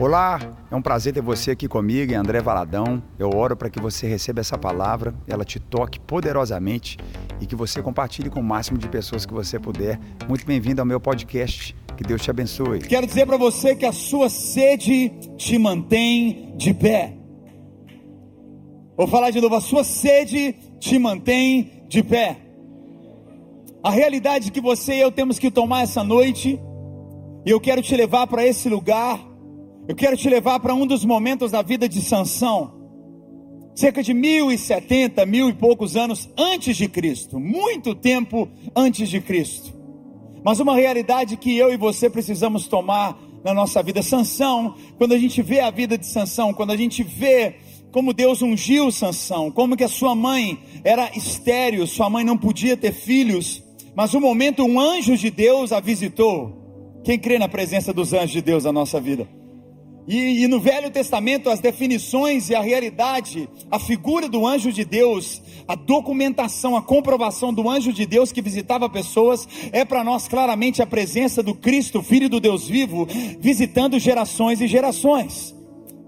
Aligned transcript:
Olá, 0.00 0.38
é 0.70 0.76
um 0.76 0.80
prazer 0.80 1.12
ter 1.12 1.20
você 1.20 1.50
aqui 1.50 1.66
comigo, 1.66 2.14
André 2.14 2.40
Valadão. 2.40 3.02
Eu 3.18 3.30
oro 3.34 3.56
para 3.56 3.68
que 3.68 3.80
você 3.80 4.06
receba 4.06 4.38
essa 4.38 4.56
palavra, 4.56 5.12
ela 5.26 5.44
te 5.44 5.58
toque 5.58 5.98
poderosamente 5.98 6.96
e 7.40 7.46
que 7.46 7.56
você 7.56 7.82
compartilhe 7.82 8.30
com 8.30 8.38
o 8.38 8.44
máximo 8.44 8.78
de 8.78 8.88
pessoas 8.88 9.26
que 9.26 9.34
você 9.34 9.58
puder. 9.58 9.98
Muito 10.28 10.46
bem-vindo 10.46 10.80
ao 10.80 10.86
meu 10.86 11.00
podcast. 11.00 11.74
Que 11.96 12.04
Deus 12.04 12.22
te 12.22 12.30
abençoe. 12.30 12.78
Quero 12.78 13.08
dizer 13.08 13.26
para 13.26 13.36
você 13.36 13.74
que 13.74 13.84
a 13.84 13.90
sua 13.90 14.28
sede 14.28 15.10
te 15.36 15.58
mantém 15.58 16.54
de 16.56 16.72
pé. 16.72 17.16
Vou 18.96 19.08
falar 19.08 19.32
de 19.32 19.40
novo, 19.40 19.56
a 19.56 19.60
sua 19.60 19.82
sede 19.82 20.52
te 20.78 20.96
mantém 20.96 21.84
de 21.88 22.04
pé. 22.04 22.36
A 23.82 23.90
realidade 23.90 24.52
que 24.52 24.60
você 24.60 24.94
e 24.94 25.00
eu 25.00 25.10
temos 25.10 25.40
que 25.40 25.50
tomar 25.50 25.82
essa 25.82 26.04
noite, 26.04 26.56
e 27.44 27.50
eu 27.50 27.58
quero 27.58 27.82
te 27.82 27.96
levar 27.96 28.28
para 28.28 28.46
esse 28.46 28.68
lugar 28.68 29.27
eu 29.88 29.94
quero 29.96 30.18
te 30.18 30.28
levar 30.28 30.60
para 30.60 30.74
um 30.74 30.86
dos 30.86 31.02
momentos 31.02 31.50
da 31.50 31.62
vida 31.62 31.88
de 31.88 32.02
Sansão. 32.02 32.74
Cerca 33.74 34.02
de 34.02 34.12
mil 34.12 34.52
e 34.52 34.58
setenta, 34.58 35.24
mil 35.24 35.48
e 35.48 35.54
poucos 35.54 35.96
anos 35.96 36.28
antes 36.36 36.76
de 36.76 36.88
Cristo, 36.88 37.40
muito 37.40 37.94
tempo 37.94 38.46
antes 38.76 39.08
de 39.08 39.18
Cristo. 39.18 39.72
Mas 40.44 40.60
uma 40.60 40.74
realidade 40.74 41.38
que 41.38 41.56
eu 41.56 41.72
e 41.72 41.78
você 41.78 42.10
precisamos 42.10 42.68
tomar 42.68 43.18
na 43.42 43.54
nossa 43.54 43.82
vida. 43.82 44.02
Sansão, 44.02 44.74
quando 44.98 45.14
a 45.14 45.18
gente 45.18 45.40
vê 45.40 45.60
a 45.60 45.70
vida 45.70 45.96
de 45.96 46.06
Sansão, 46.06 46.52
quando 46.52 46.72
a 46.72 46.76
gente 46.76 47.02
vê 47.02 47.56
como 47.90 48.12
Deus 48.12 48.42
ungiu 48.42 48.90
Sansão, 48.90 49.50
como 49.50 49.74
que 49.74 49.84
a 49.84 49.88
sua 49.88 50.14
mãe 50.14 50.58
era 50.84 51.10
estéril, 51.16 51.86
sua 51.86 52.10
mãe 52.10 52.24
não 52.24 52.36
podia 52.36 52.76
ter 52.76 52.92
filhos, 52.92 53.64
mas 53.96 54.14
um 54.14 54.20
momento 54.20 54.62
um 54.64 54.78
anjo 54.78 55.16
de 55.16 55.30
Deus 55.30 55.72
a 55.72 55.80
visitou. 55.80 57.00
Quem 57.04 57.18
crê 57.18 57.38
na 57.38 57.48
presença 57.48 57.90
dos 57.90 58.12
anjos 58.12 58.32
de 58.32 58.42
Deus 58.42 58.64
na 58.64 58.72
nossa 58.72 59.00
vida? 59.00 59.37
E, 60.08 60.44
e, 60.44 60.48
no 60.48 60.58
Velho 60.58 60.90
Testamento, 60.90 61.50
as 61.50 61.60
definições 61.60 62.48
e 62.48 62.54
a 62.54 62.62
realidade, 62.62 63.46
a 63.70 63.78
figura 63.78 64.26
do 64.26 64.46
anjo 64.46 64.72
de 64.72 64.82
Deus, 64.82 65.42
a 65.68 65.74
documentação, 65.74 66.74
a 66.74 66.80
comprovação 66.80 67.52
do 67.52 67.68
anjo 67.68 67.92
de 67.92 68.06
Deus 68.06 68.32
que 68.32 68.40
visitava 68.40 68.88
pessoas, 68.88 69.46
é 69.70 69.84
para 69.84 70.02
nós 70.02 70.26
claramente 70.26 70.80
a 70.80 70.86
presença 70.86 71.42
do 71.42 71.54
Cristo, 71.54 72.02
Filho 72.02 72.30
do 72.30 72.40
Deus 72.40 72.66
vivo, 72.66 73.06
visitando 73.38 73.98
gerações 73.98 74.62
e 74.62 74.66
gerações. 74.66 75.54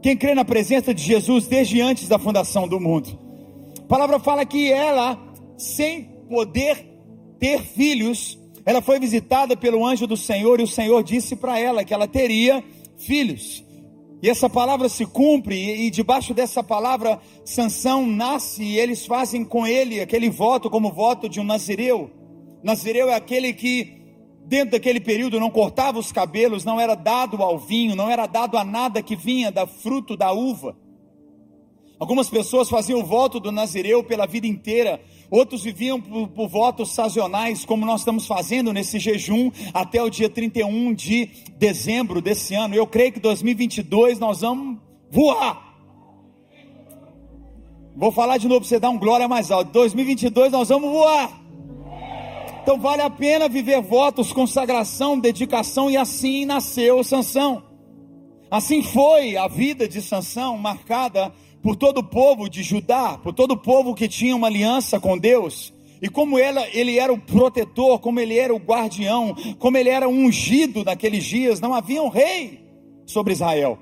Quem 0.02 0.16
crê 0.16 0.34
na 0.34 0.46
presença 0.46 0.94
de 0.94 1.02
Jesus 1.02 1.46
desde 1.46 1.82
antes 1.82 2.08
da 2.08 2.18
fundação 2.18 2.66
do 2.66 2.80
mundo. 2.80 3.18
A 3.80 3.82
palavra 3.82 4.18
fala 4.18 4.46
que 4.46 4.72
ela, 4.72 5.18
sem 5.58 6.04
poder 6.26 6.86
ter 7.38 7.60
filhos, 7.60 8.38
ela 8.64 8.80
foi 8.80 8.98
visitada 8.98 9.54
pelo 9.58 9.84
anjo 9.84 10.06
do 10.06 10.16
Senhor 10.16 10.58
e 10.58 10.62
o 10.62 10.66
Senhor 10.66 11.02
disse 11.02 11.36
para 11.36 11.58
ela 11.58 11.84
que 11.84 11.92
ela 11.92 12.08
teria 12.08 12.64
filhos. 12.96 13.68
E 14.22 14.28
essa 14.28 14.50
palavra 14.50 14.88
se 14.88 15.06
cumpre, 15.06 15.56
e, 15.56 15.90
debaixo 15.90 16.34
dessa 16.34 16.62
palavra, 16.62 17.18
Sansão 17.44 18.06
nasce, 18.06 18.62
e 18.62 18.78
eles 18.78 19.06
fazem 19.06 19.44
com 19.44 19.66
ele 19.66 20.00
aquele 20.00 20.28
voto 20.28 20.68
como 20.68 20.92
voto 20.92 21.28
de 21.28 21.40
um 21.40 21.44
nazireu. 21.44 22.10
Nazireu 22.62 23.08
é 23.08 23.14
aquele 23.14 23.54
que, 23.54 24.02
dentro 24.44 24.72
daquele 24.72 25.00
período, 25.00 25.40
não 25.40 25.50
cortava 25.50 25.98
os 25.98 26.12
cabelos, 26.12 26.64
não 26.64 26.78
era 26.78 26.94
dado 26.94 27.42
ao 27.42 27.58
vinho, 27.58 27.96
não 27.96 28.10
era 28.10 28.26
dado 28.26 28.58
a 28.58 28.64
nada 28.64 29.02
que 29.02 29.16
vinha 29.16 29.50
da 29.50 29.66
fruto 29.66 30.16
da 30.18 30.32
uva. 30.32 30.76
Algumas 31.98 32.28
pessoas 32.28 32.68
faziam 32.68 33.00
o 33.00 33.04
voto 33.04 33.40
do 33.40 33.50
Nazireu 33.50 34.04
pela 34.04 34.26
vida 34.26 34.46
inteira, 34.46 35.00
outros 35.30 35.62
viviam 35.62 36.00
por, 36.00 36.28
por, 36.28 36.48
votos 36.48 36.92
sazonais, 36.92 37.64
como 37.64 37.86
nós 37.86 38.00
estamos 38.00 38.26
fazendo 38.26 38.72
nesse 38.72 38.98
jejum 38.98 39.50
até 39.72 40.02
o 40.02 40.10
dia 40.10 40.28
31 40.28 40.92
de 40.92 41.28
dezembro 41.56 42.20
desse 42.20 42.54
ano. 42.54 42.74
Eu 42.74 42.86
creio 42.86 43.12
que 43.12 43.20
2022 43.20 44.18
nós 44.18 44.40
vamos 44.40 44.78
voar. 45.10 45.70
Vou 47.96 48.10
falar 48.10 48.38
de 48.38 48.48
novo 48.48 48.60
para 48.60 48.68
você 48.68 48.80
dar 48.80 48.90
um 48.90 48.98
glória 48.98 49.28
mais 49.28 49.50
alto. 49.50 49.70
2022 49.72 50.52
nós 50.52 50.68
vamos 50.68 50.90
voar. 50.90 51.40
Então 52.62 52.78
vale 52.78 53.02
a 53.02 53.10
pena 53.10 53.48
viver 53.48 53.80
votos, 53.80 54.32
consagração, 54.32 55.18
dedicação 55.18 55.90
e 55.90 55.96
assim 55.96 56.44
nasceu 56.44 57.02
Sansão. 57.02 57.62
Assim 58.50 58.82
foi 58.82 59.36
a 59.36 59.48
vida 59.48 59.88
de 59.88 60.02
Sansão 60.02 60.58
marcada 60.58 61.32
por 61.62 61.76
todo 61.76 61.98
o 61.98 62.04
povo 62.04 62.48
de 62.48 62.62
Judá, 62.62 63.18
por 63.22 63.32
todo 63.32 63.52
o 63.52 63.56
povo 63.56 63.94
que 63.94 64.08
tinha 64.08 64.34
uma 64.34 64.46
aliança 64.46 64.98
com 64.98 65.18
Deus. 65.18 65.72
E 66.02 66.08
como 66.08 66.38
ela, 66.38 66.66
ele 66.72 66.98
era 66.98 67.12
o 67.12 67.20
protetor, 67.20 67.98
como 67.98 68.20
ele 68.20 68.38
era 68.38 68.54
o 68.54 68.58
guardião, 68.58 69.36
como 69.58 69.76
ele 69.76 69.90
era 69.90 70.08
ungido 70.08 70.82
naqueles 70.82 71.24
dias, 71.24 71.60
não 71.60 71.74
havia 71.74 72.02
um 72.02 72.08
rei 72.08 72.64
sobre 73.04 73.32
Israel. 73.32 73.78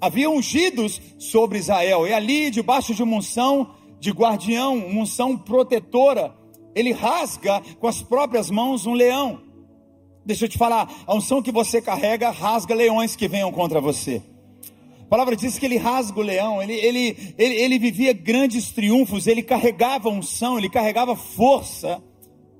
Havia 0.00 0.30
ungidos 0.30 1.00
sobre 1.18 1.58
Israel. 1.58 2.06
E 2.06 2.12
ali, 2.12 2.50
debaixo 2.50 2.94
de 2.94 3.02
uma 3.02 3.16
unção 3.16 3.74
de 4.00 4.10
guardião, 4.10 4.76
uma 4.76 5.02
unção 5.02 5.36
protetora, 5.36 6.34
ele 6.74 6.92
rasga 6.92 7.60
com 7.78 7.86
as 7.86 8.00
próprias 8.00 8.50
mãos 8.50 8.86
um 8.86 8.94
leão. 8.94 9.40
Deixa 10.24 10.44
eu 10.44 10.48
te 10.48 10.56
falar, 10.56 10.88
a 11.06 11.14
unção 11.14 11.42
que 11.42 11.50
você 11.50 11.82
carrega 11.82 12.30
rasga 12.30 12.74
leões 12.74 13.16
que 13.16 13.28
venham 13.28 13.50
contra 13.50 13.80
você. 13.80 14.22
A 15.08 15.16
palavra 15.16 15.34
diz 15.34 15.58
que 15.58 15.64
ele 15.64 15.78
rasga 15.78 16.20
o 16.20 16.22
leão, 16.22 16.62
ele, 16.62 16.74
ele, 16.74 17.34
ele, 17.38 17.54
ele 17.54 17.78
vivia 17.78 18.12
grandes 18.12 18.70
triunfos, 18.72 19.26
ele 19.26 19.42
carregava 19.42 20.10
unção, 20.10 20.58
ele 20.58 20.68
carregava 20.68 21.16
força 21.16 22.02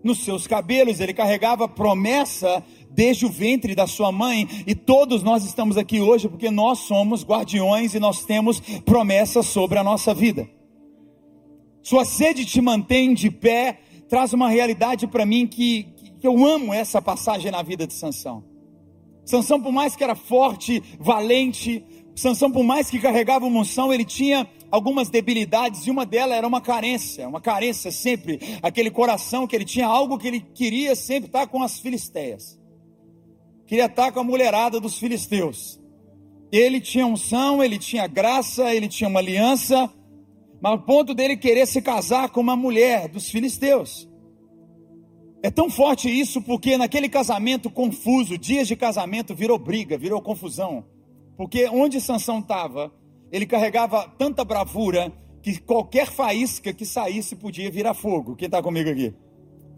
nos 0.03 0.25
seus 0.25 0.47
cabelos, 0.47 0.98
ele 0.98 1.12
carregava 1.12 1.69
promessa 1.69 2.64
desde 2.91 3.26
o 3.26 3.28
ventre 3.28 3.75
da 3.75 3.86
sua 3.86 4.10
mãe, 4.10 4.48
e 4.66 4.75
todos 4.75 5.22
nós 5.22 5.44
estamos 5.44 5.76
aqui 5.76 6.00
hoje 6.00 6.26
porque 6.26 6.50
nós 6.50 6.78
somos 6.78 7.22
guardiões 7.22 7.92
e 7.92 8.00
nós 8.00 8.25
temos 8.25 8.60
promessas 8.82 9.44
sobre 9.44 9.78
a 9.78 9.84
nossa 9.84 10.15
vida. 10.15 10.48
Sua 11.82 12.06
sede 12.06 12.47
te 12.47 12.62
mantém 12.62 13.12
de 13.12 13.30
pé, 13.30 13.78
traz 14.09 14.32
uma 14.32 14.48
realidade 14.48 15.06
para 15.06 15.26
mim 15.26 15.47
que, 15.47 15.86
que 16.19 16.26
eu 16.26 16.42
amo 16.47 16.72
essa 16.72 17.03
passagem 17.03 17.50
na 17.50 17.60
vida 17.60 17.86
de 17.86 17.92
Sansão. 17.92 18.42
Sansão, 19.28 19.60
por 19.60 19.70
mais 19.70 19.94
que 19.94 20.03
era 20.03 20.15
forte, 20.15 20.82
valente, 20.98 21.84
Sansão, 22.19 22.51
por 22.51 22.65
mais 22.65 22.91
que 22.91 22.99
carregava 22.99 23.47
uma 23.47 23.61
unção, 23.61 23.93
ele 23.93 24.05
tinha 24.05 24.49
algumas 24.73 25.09
debilidades 25.09 25.87
e 25.87 25.91
uma 25.91 26.05
delas 26.05 26.37
era 26.37 26.47
uma 26.47 26.61
carência, 26.61 27.29
uma 27.29 27.41
carência 27.41 27.93
sempre, 27.93 28.41
aquele 28.61 28.91
coração 28.91 29.47
que 29.47 29.55
ele 29.55 29.65
tinha 29.65 29.87
algo 29.87 30.19
que 30.19 30.27
ele 30.27 30.41
queria 30.41 30.97
sempre 30.97 31.28
estar 31.28 31.47
com 31.47 31.62
as 31.62 31.78
filisteias. 31.78 32.59
Queria 33.67 33.87
estar 33.87 34.11
com 34.11 34.19
a 34.19 34.25
mulherada 34.25 34.81
dos 34.81 34.99
filisteus. 34.99 35.81
Ele 36.51 36.81
tinha 36.81 37.07
unção, 37.07 37.62
ele 37.62 37.78
tinha 37.78 38.07
graça, 38.09 38.75
ele 38.75 38.89
tinha 38.89 39.09
uma 39.09 39.21
aliança, 39.21 39.89
mas 40.61 40.75
o 40.75 40.78
ponto 40.78 41.15
dele 41.15 41.37
querer 41.37 41.67
se 41.67 41.81
casar 41.81 42.31
com 42.31 42.41
uma 42.41 42.57
mulher 42.57 43.09
dos 43.09 43.31
filisteus. 43.31 44.09
É 45.41 45.53
tão 45.53 45.71
forte 45.71 46.09
isso 46.09 46.43
porque 46.43 46.77
naquele 46.77 47.09
casamento 47.09 47.71
confuso, 47.71 48.37
dias 48.37 48.67
de 48.67 48.75
casamento 48.75 49.37
virou 49.37 49.57
briga, 49.57 49.97
virou 49.97 50.21
confusão. 50.21 50.84
Porque 51.38 51.69
onde 51.69 52.00
Sansão 52.00 52.41
estava, 52.41 52.93
ele 53.31 53.47
carregava 53.47 54.12
tanta 54.19 54.44
bravura 54.44 55.12
que 55.41 55.60
qualquer 55.60 56.09
faísca 56.09 56.72
que 56.72 56.84
saísse 56.84 57.37
podia 57.37 57.71
virar 57.71 57.94
fogo. 57.94 58.34
Quem 58.34 58.47
está 58.47 58.60
comigo 58.60 58.91
aqui? 58.91 59.15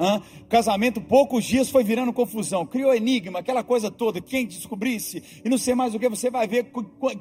Hã? 0.00 0.22
Casamento, 0.48 1.02
poucos 1.02 1.44
dias 1.44 1.68
foi 1.68 1.84
virando 1.84 2.14
confusão, 2.14 2.64
criou 2.64 2.94
enigma, 2.94 3.40
aquela 3.40 3.62
coisa 3.62 3.90
toda. 3.90 4.22
Quem 4.22 4.46
descobrisse 4.46 5.22
e 5.44 5.50
não 5.50 5.58
sei 5.58 5.74
mais 5.74 5.94
o 5.94 5.98
que, 5.98 6.08
você 6.08 6.30
vai 6.30 6.48
ver 6.48 6.72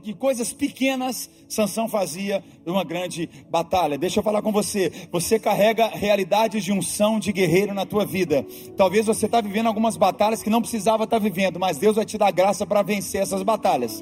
que 0.02 0.14
coisas 0.14 0.54
pequenas 0.54 1.30
Sansão 1.50 1.90
fazia 1.90 2.42
uma 2.66 2.86
grande 2.86 3.30
batalha. 3.50 3.98
Deixa 3.98 4.22
eu 4.22 4.24
falar 4.24 4.42
com 4.42 4.54
você. 4.54 5.10
Você 5.12 5.38
carrega 5.38 5.88
realidades 5.88 6.64
de 6.64 6.72
unção 6.72 7.20
de 7.20 7.34
guerreiro 7.34 7.74
na 7.74 7.86
tua 7.86 8.06
vida. 8.06 8.48
Talvez 8.78 9.06
você 9.06 9.26
está 9.26 9.42
vivendo 9.42 9.68
algumas 9.68 9.98
batalhas 9.98 10.42
que 10.42 10.50
não 10.50 10.62
precisava 10.62 11.04
estar 11.04 11.20
tá 11.20 11.24
vivendo, 11.24 11.60
mas 11.60 11.78
Deus 11.78 11.98
vai 11.98 12.06
te 12.06 12.18
dar 12.18 12.32
graça 12.32 12.66
para 12.66 12.82
vencer 12.82 13.22
essas 13.22 13.44
batalhas 13.44 14.02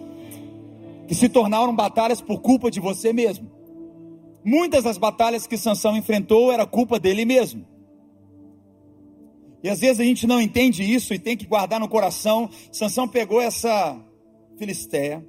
que 1.08 1.16
se 1.16 1.30
tornaram 1.30 1.76
batalhas 1.76 2.22
por 2.22 2.42
culpa 2.42 2.70
de 2.70 2.80
você 2.80 3.14
mesmo. 3.14 3.50
Muitas 4.44 4.84
das 4.84 4.98
batalhas 4.98 5.48
que 5.48 5.58
Sansão 5.58 5.96
enfrentou 5.96 6.52
era 6.52 6.66
culpa 6.66 7.00
dele 7.00 7.26
mesmo. 7.26 7.66
E 9.64 9.70
às 9.70 9.80
vezes 9.80 10.00
a 10.00 10.04
gente 10.04 10.28
não 10.28 10.40
entende 10.40 10.84
isso 10.84 11.14
e 11.14 11.20
tem 11.20 11.36
que 11.36 11.48
guardar 11.48 11.80
no 11.80 11.90
coração. 11.90 12.50
Sansão 12.72 13.08
pegou 13.08 13.42
essa 13.42 14.00
filisteia. 14.58 15.26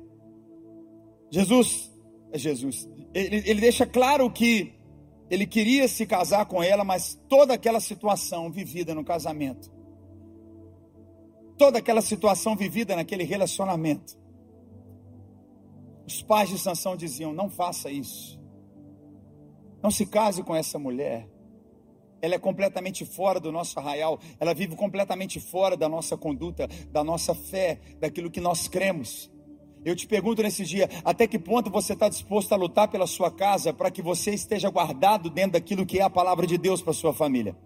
Jesus, 1.30 1.90
é 2.32 2.38
Jesus, 2.38 2.88
ele, 3.14 3.42
ele 3.46 3.60
deixa 3.60 3.86
claro 3.86 4.30
que 4.30 4.72
ele 5.30 5.46
queria 5.46 5.86
se 5.88 6.06
casar 6.06 6.46
com 6.46 6.62
ela, 6.62 6.84
mas 6.84 7.20
toda 7.28 7.54
aquela 7.54 7.80
situação 7.80 8.50
vivida 8.50 8.94
no 8.94 9.04
casamento, 9.04 9.70
toda 11.58 11.78
aquela 11.78 12.00
situação 12.00 12.56
vivida 12.56 12.96
naquele 12.96 13.24
relacionamento, 13.24 14.17
os 16.08 16.22
pais 16.22 16.48
de 16.48 16.58
Sansão 16.58 16.96
diziam: 16.96 17.32
não 17.34 17.50
faça 17.50 17.90
isso. 17.90 18.40
Não 19.82 19.90
se 19.90 20.06
case 20.06 20.42
com 20.42 20.56
essa 20.56 20.78
mulher. 20.78 21.28
Ela 22.20 22.34
é 22.34 22.38
completamente 22.38 23.04
fora 23.04 23.38
do 23.38 23.52
nosso 23.52 23.78
arraial. 23.78 24.18
Ela 24.40 24.54
vive 24.54 24.74
completamente 24.74 25.38
fora 25.38 25.76
da 25.76 25.88
nossa 25.88 26.16
conduta, 26.16 26.66
da 26.90 27.04
nossa 27.04 27.34
fé, 27.34 27.78
daquilo 28.00 28.30
que 28.30 28.40
nós 28.40 28.66
cremos. 28.66 29.30
Eu 29.84 29.94
te 29.94 30.06
pergunto 30.06 30.42
nesse 30.42 30.64
dia, 30.64 30.88
até 31.04 31.26
que 31.26 31.38
ponto 31.38 31.70
você 31.70 31.92
está 31.92 32.08
disposto 32.08 32.52
a 32.52 32.56
lutar 32.56 32.88
pela 32.88 33.06
sua 33.06 33.30
casa 33.30 33.72
para 33.72 33.90
que 33.90 34.02
você 34.02 34.32
esteja 34.32 34.68
guardado 34.68 35.30
dentro 35.30 35.52
daquilo 35.52 35.86
que 35.86 36.00
é 36.00 36.02
a 36.02 36.10
palavra 36.10 36.46
de 36.46 36.58
Deus 36.58 36.82
para 36.82 36.92
sua 36.92 37.12
família? 37.12 37.56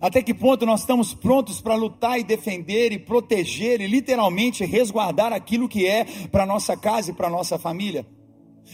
Até 0.00 0.22
que 0.22 0.34
ponto 0.34 0.66
nós 0.66 0.80
estamos 0.80 1.14
prontos 1.14 1.60
para 1.60 1.74
lutar 1.74 2.18
e 2.18 2.24
defender 2.24 2.92
e 2.92 2.98
proteger 2.98 3.80
e 3.80 3.86
literalmente 3.86 4.64
resguardar 4.64 5.32
aquilo 5.32 5.68
que 5.68 5.86
é 5.86 6.04
para 6.30 6.46
nossa 6.46 6.76
casa 6.76 7.10
e 7.10 7.14
para 7.14 7.30
nossa 7.30 7.58
família? 7.58 8.06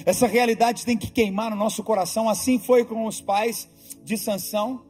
Essa 0.07 0.27
realidade 0.27 0.85
tem 0.85 0.97
que 0.97 1.11
queimar 1.11 1.51
no 1.51 1.57
nosso 1.57 1.83
coração. 1.83 2.29
Assim 2.29 2.59
foi 2.59 2.85
com 2.85 3.07
os 3.07 3.21
pais 3.21 3.69
de 4.03 4.17
Sansão. 4.17 4.83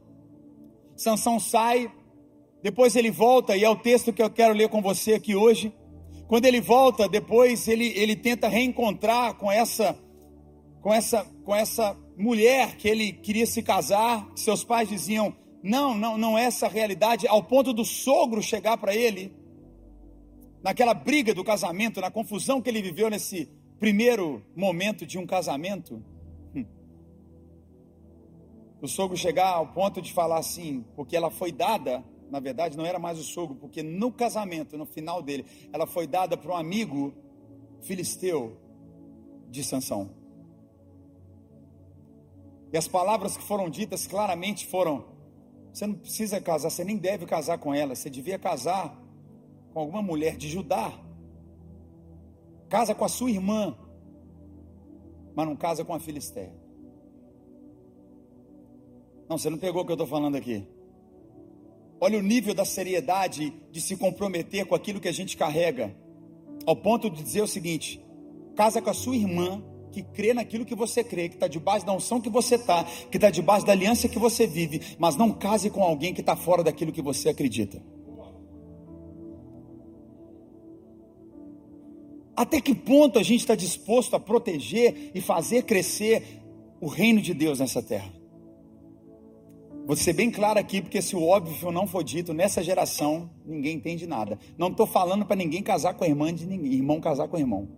Sansão 0.97 1.41
sai, 1.41 1.91
depois 2.63 2.95
ele 2.95 3.11
volta 3.11 3.57
e 3.57 3.65
é 3.65 3.69
o 3.69 3.77
texto 3.77 4.13
que 4.13 4.23
eu 4.23 4.31
quero 4.31 4.55
ler 4.55 4.69
com 4.69 4.81
você 4.81 5.15
aqui 5.15 5.35
hoje. 5.35 5.73
Quando 6.29 6.47
ele 6.47 6.61
volta, 6.61 7.09
depois 7.09 7.67
ele, 7.67 7.93
ele 7.97 8.15
tenta 8.15 8.49
reencontrar 8.49 9.35
com 9.35 9.51
essa 9.51 9.99
com 10.81 10.93
essa 10.93 11.25
com 11.45 11.55
essa 11.55 11.97
mulher 12.17 12.77
que 12.77 12.89
ele 12.89 13.13
queria 13.13 13.47
se 13.47 13.63
casar. 13.63 14.27
Seus 14.37 14.63
pais 14.65 14.89
diziam: 14.89 15.35
"Não, 15.63 15.95
não, 15.95 16.19
não 16.19 16.39
é 16.39 16.45
essa 16.45 16.67
a 16.67 16.69
realidade", 16.69 17.27
ao 17.27 17.43
ponto 17.43 17.73
do 17.73 17.85
sogro 17.85 18.43
chegar 18.43 18.77
para 18.77 18.95
ele 18.95 19.33
naquela 20.63 20.95
briga 20.95 21.35
do 21.35 21.43
casamento, 21.43 22.01
na 22.01 22.11
confusão 22.11 22.61
que 22.61 22.71
ele 22.71 22.83
viveu 22.83 23.11
nesse 23.11 23.49
primeiro 23.79 24.45
momento 24.55 25.05
de 25.05 25.19
um 25.19 25.27
casamento. 25.27 26.03
Hum. 26.55 26.65
O 28.81 28.87
sogro 28.87 29.17
chegar 29.17 29.49
ao 29.49 29.67
ponto 29.69 30.01
de 30.01 30.13
falar 30.13 30.39
assim, 30.39 30.85
porque 30.95 31.17
ela 31.17 31.31
foi 31.31 31.51
dada 31.51 32.05
na 32.33 32.41
verdade 32.41 32.79
não 32.79 32.87
era 32.87 32.99
mais 32.99 33.19
o 33.19 33.23
sogro, 33.23 33.55
porque 33.57 33.83
no 33.83 34.11
casamento, 34.11 34.79
no 34.79 34.87
final 34.87 35.21
dele, 35.21 35.45
ela 35.71 35.87
foi 35.87 36.07
dada 36.07 36.35
para 36.35 36.51
um 36.51 36.57
amigo 36.57 37.13
filisteu 37.83 38.57
de 39.51 39.63
Sansão. 39.63 40.11
E 42.73 42.79
as 42.79 42.89
palavras 42.89 43.37
que 43.37 43.43
foram 43.43 43.69
ditas 43.69 44.07
claramente 44.07 44.67
foram: 44.67 45.05
você 45.73 45.87
não 45.87 45.95
precisa 45.95 46.41
casar, 46.41 46.71
você 46.71 46.85
nem 46.85 46.97
deve 46.97 47.25
casar 47.25 47.59
com 47.59 47.73
ela, 47.75 47.95
você 47.95 48.11
devia 48.11 48.39
casar 48.39 49.01
com 49.73 49.81
alguma 49.81 50.03
mulher 50.03 50.37
de 50.37 50.49
Judá. 50.49 50.93
Casa 52.69 52.95
com 52.95 53.05
a 53.05 53.09
sua 53.09 53.31
irmã, 53.31 53.77
mas 55.35 55.47
não 55.47 55.57
casa 55.57 55.85
com 55.85 55.95
a 55.95 56.01
filisteia. 56.01 56.53
Não, 59.29 59.39
você 59.39 59.49
não 59.49 59.59
pegou 59.59 59.83
o 59.83 59.85
que 59.87 59.93
eu 59.93 59.95
estou 59.95 60.07
falando 60.07 60.37
aqui. 60.37 60.67
Olha 61.99 62.19
o 62.19 62.23
nível 62.23 62.53
da 62.53 62.65
seriedade 62.65 63.53
de 63.71 63.81
se 63.81 63.97
comprometer 63.97 64.67
com 64.67 64.75
aquilo 64.75 65.01
que 65.01 65.09
a 65.09 65.13
gente 65.13 65.37
carrega, 65.37 65.95
ao 66.67 66.77
ponto 66.77 67.09
de 67.09 67.23
dizer 67.23 67.43
o 67.43 67.47
seguinte: 67.47 68.05
casa 68.55 68.83
com 68.83 68.91
a 68.91 68.95
sua 68.95 69.17
irmã, 69.17 69.63
que 69.93 70.03
crê 70.03 70.33
naquilo 70.33 70.65
que 70.65 70.75
você 70.75 71.05
crê, 71.05 71.29
que 71.29 71.37
está 71.37 71.47
debaixo 71.47 71.87
da 71.87 71.93
unção 71.93 72.21
que 72.21 72.31
você 72.31 72.57
está, 72.57 72.83
que 72.85 73.17
está 73.17 73.31
debaixo 73.31 73.67
da 73.67 73.73
aliança 73.73 74.09
que 74.09 74.19
você 74.19 74.47
vive, 74.47 74.81
mas 74.99 75.15
não 75.17 75.31
case 75.31 75.71
com 75.71 75.83
alguém 75.83 76.15
que 76.15 76.21
está 76.21 76.35
fora 76.35 76.65
daquilo 76.65 76.91
que 76.91 77.03
você 77.03 77.29
acredita. 77.29 77.81
Até 82.35 82.61
que 82.61 82.75
ponto 82.75 83.19
a 83.19 83.23
gente 83.23 83.41
está 83.41 83.55
disposto 83.55 84.17
a 84.17 84.21
proteger 84.21 85.11
e 85.15 85.21
fazer 85.21 85.63
crescer 85.65 86.41
o 86.81 86.87
reino 86.87 87.21
de 87.21 87.35
Deus 87.35 87.61
nessa 87.61 87.83
terra? 87.83 88.11
Vou 89.85 89.97
ser 89.97 90.13
bem 90.13 90.31
claro 90.31 90.59
aqui, 90.59 90.81
porque 90.81 91.03
se 91.03 91.17
o 91.17 91.23
óbvio 91.23 91.73
não 91.73 91.87
for 91.87 92.05
dito, 92.05 92.33
nessa 92.33 92.63
geração, 92.63 93.29
ninguém 93.45 93.77
entende 93.77 94.07
nada. 94.07 94.39
Não 94.57 94.69
estou 94.69 94.87
falando 94.87 95.27
para 95.27 95.37
ninguém 95.37 95.63
casar 95.63 95.95
com 95.95 96.05
a 96.05 96.09
irmã 96.09 96.33
de 96.33 96.47
ninguém, 96.47 96.73
irmão 96.73 97.01
casar 97.01 97.29
com 97.29 97.37
irmão. 97.37 97.69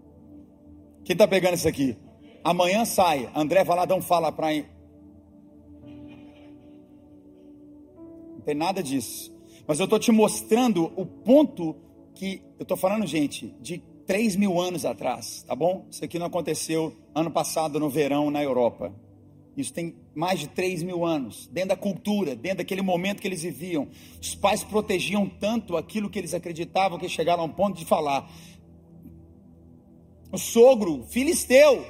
Quem 1.03 1.15
está 1.15 1.27
pegando 1.27 1.55
isso 1.55 1.67
aqui? 1.67 1.97
Amanhã 2.45 2.85
sai, 2.85 3.31
André 3.35 3.65
Valadão 3.65 4.03
fala 4.03 4.31
para. 4.31 4.49
Não 8.33 8.41
tem 8.45 8.55
nada 8.55 8.83
disso. 8.83 9.35
Mas 9.67 9.81
eu 9.81 9.85
estou 9.85 9.99
te 9.99 10.13
mostrando 10.13 10.93
o 10.95 11.07
ponto 11.07 11.75
que. 12.15 12.43
Eu 12.59 12.65
estou 12.65 12.77
falando, 12.77 13.07
gente, 13.07 13.49
de 13.63 13.79
3 14.07 14.37
mil 14.37 14.61
anos 14.61 14.85
atrás, 14.85 15.43
tá 15.47 15.57
bom? 15.57 15.87
Isso 15.91 16.05
aqui 16.05 16.19
não 16.19 16.27
aconteceu 16.27 16.95
ano 17.15 17.31
passado 17.31 17.81
no 17.81 17.89
verão 17.89 18.31
na 18.31 18.43
Europa. 18.43 18.93
Isso 19.57 19.73
tem 19.73 19.95
mais 20.15 20.41
de 20.41 20.49
3 20.49 20.83
mil 20.83 21.05
anos, 21.05 21.47
dentro 21.47 21.71
da 21.71 21.77
cultura, 21.77 22.37
dentro 22.37 22.59
daquele 22.59 22.83
momento 22.83 23.23
que 23.23 23.29
eles 23.29 23.43
viviam. 23.43 23.89
Os 24.21 24.35
pais 24.35 24.63
protegiam 24.63 25.27
tanto 25.27 25.77
aquilo 25.77 26.11
que 26.11 26.19
eles 26.19 26.35
acreditavam 26.35 26.99
que 26.99 27.09
chegaram 27.09 27.43
a 27.45 27.47
um 27.47 27.53
ponto 27.53 27.79
de 27.79 27.87
falar. 27.87 28.31
O 30.31 30.37
sogro, 30.37 31.05
filisteu, 31.09 31.87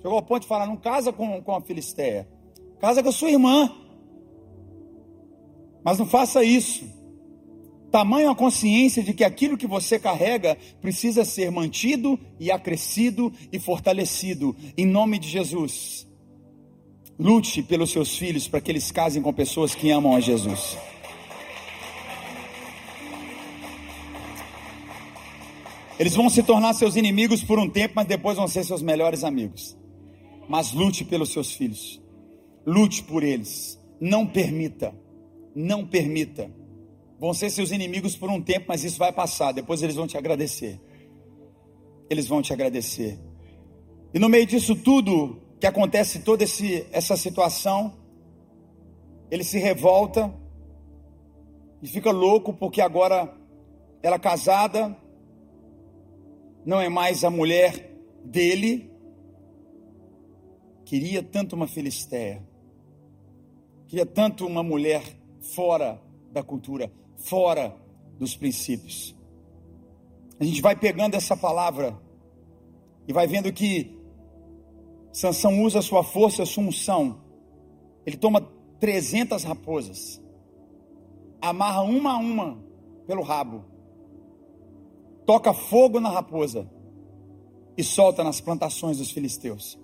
chegou 0.00 0.16
ao 0.16 0.22
ponto 0.22 0.42
de 0.42 0.48
falar: 0.48 0.66
não 0.66 0.76
casa 0.76 1.12
com, 1.12 1.42
com 1.42 1.54
a 1.54 1.60
filisteia, 1.60 2.28
casa 2.80 3.02
com 3.02 3.08
a 3.08 3.12
sua 3.12 3.30
irmã. 3.30 3.70
Mas 5.84 5.98
não 5.98 6.06
faça 6.06 6.42
isso. 6.44 6.84
Tamanho 7.90 8.30
a 8.30 8.36
consciência 8.36 9.02
de 9.02 9.14
que 9.14 9.24
aquilo 9.24 9.56
que 9.56 9.66
você 9.66 9.98
carrega 9.98 10.58
precisa 10.80 11.24
ser 11.24 11.50
mantido 11.50 12.18
e 12.38 12.50
acrescido 12.50 13.32
e 13.50 13.58
fortalecido, 13.58 14.54
em 14.76 14.84
nome 14.84 15.18
de 15.18 15.28
Jesus. 15.28 16.06
Lute 17.18 17.62
pelos 17.62 17.90
seus 17.90 18.16
filhos 18.16 18.46
para 18.46 18.60
que 18.60 18.70
eles 18.70 18.92
casem 18.92 19.22
com 19.22 19.32
pessoas 19.32 19.74
que 19.74 19.90
amam 19.90 20.14
a 20.14 20.20
Jesus. 20.20 20.76
Eles 25.98 26.14
vão 26.14 26.28
se 26.28 26.42
tornar 26.42 26.74
seus 26.74 26.94
inimigos 26.94 27.42
por 27.42 27.58
um 27.58 27.68
tempo, 27.68 27.94
mas 27.96 28.06
depois 28.06 28.36
vão 28.36 28.46
ser 28.46 28.64
seus 28.64 28.82
melhores 28.82 29.24
amigos. 29.24 29.76
Mas 30.48 30.72
lute 30.72 31.04
pelos 31.04 31.30
seus 31.30 31.52
filhos. 31.52 32.00
Lute 32.66 33.02
por 33.02 33.22
eles. 33.22 33.78
Não 34.00 34.26
permita. 34.26 34.94
Não 35.54 35.86
permita. 35.86 36.50
Vão 37.18 37.34
ser 37.34 37.50
seus 37.50 37.70
inimigos 37.70 38.16
por 38.16 38.30
um 38.30 38.40
tempo, 38.40 38.66
mas 38.68 38.84
isso 38.84 38.98
vai 38.98 39.12
passar. 39.12 39.52
Depois 39.52 39.82
eles 39.82 39.96
vão 39.96 40.06
te 40.06 40.16
agradecer. 40.16 40.80
Eles 42.08 42.26
vão 42.26 42.40
te 42.40 42.52
agradecer. 42.52 43.18
E 44.14 44.18
no 44.18 44.28
meio 44.28 44.46
disso 44.46 44.74
tudo, 44.74 45.42
que 45.60 45.66
acontece 45.66 46.20
toda 46.20 46.44
esse, 46.44 46.86
essa 46.92 47.16
situação, 47.16 47.92
ele 49.30 49.44
se 49.44 49.58
revolta 49.58 50.32
e 51.82 51.86
fica 51.86 52.10
louco 52.10 52.52
porque 52.52 52.80
agora 52.80 53.34
ela 54.02 54.18
casada, 54.18 54.96
não 56.64 56.80
é 56.80 56.88
mais 56.88 57.24
a 57.24 57.30
mulher 57.30 57.92
dele, 58.24 58.87
queria 60.88 61.22
tanto 61.22 61.54
uma 61.54 61.66
filisteia, 61.66 62.42
queria 63.86 64.06
tanto 64.06 64.46
uma 64.46 64.62
mulher 64.62 65.02
fora 65.38 66.02
da 66.32 66.42
cultura, 66.42 66.90
fora 67.14 67.76
dos 68.18 68.34
princípios. 68.34 69.14
A 70.40 70.44
gente 70.44 70.62
vai 70.62 70.74
pegando 70.74 71.14
essa 71.14 71.36
palavra 71.36 71.94
e 73.06 73.12
vai 73.12 73.26
vendo 73.26 73.52
que 73.52 73.98
Sansão 75.12 75.62
usa 75.62 75.82
sua 75.82 76.02
força, 76.02 76.46
sua 76.46 76.64
unção. 76.64 77.20
Ele 78.06 78.16
toma 78.16 78.40
300 78.80 79.44
raposas, 79.44 80.22
amarra 81.38 81.82
uma 81.82 82.12
a 82.12 82.16
uma 82.16 82.64
pelo 83.06 83.20
rabo, 83.20 83.62
toca 85.26 85.52
fogo 85.52 86.00
na 86.00 86.08
raposa 86.08 86.66
e 87.76 87.84
solta 87.84 88.24
nas 88.24 88.40
plantações 88.40 88.96
dos 88.96 89.10
filisteus. 89.10 89.78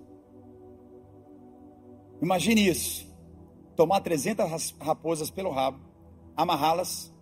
Imagine 2.21 2.67
isso: 2.67 3.07
tomar 3.75 4.01
300 4.01 4.75
raposas 4.79 5.29
pelo 5.29 5.51
rabo, 5.51 5.79
amarrá-las, 6.35 7.13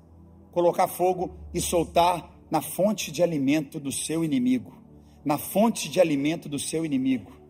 colocar 0.52 0.88
fogo 0.88 1.36
e 1.54 1.62
soltar 1.62 2.32
na 2.50 2.62
fonte 2.62 3.12
de 3.12 3.24
alimento 3.24 3.80
do 3.80 3.92
seu 3.92 4.24
inimigo. 4.24 4.82
Na 5.26 5.38
fonte 5.38 5.90
de 5.90 6.02
alimento 6.02 6.50
do 6.50 6.60
seu 6.60 6.86
inimigo 6.86 7.44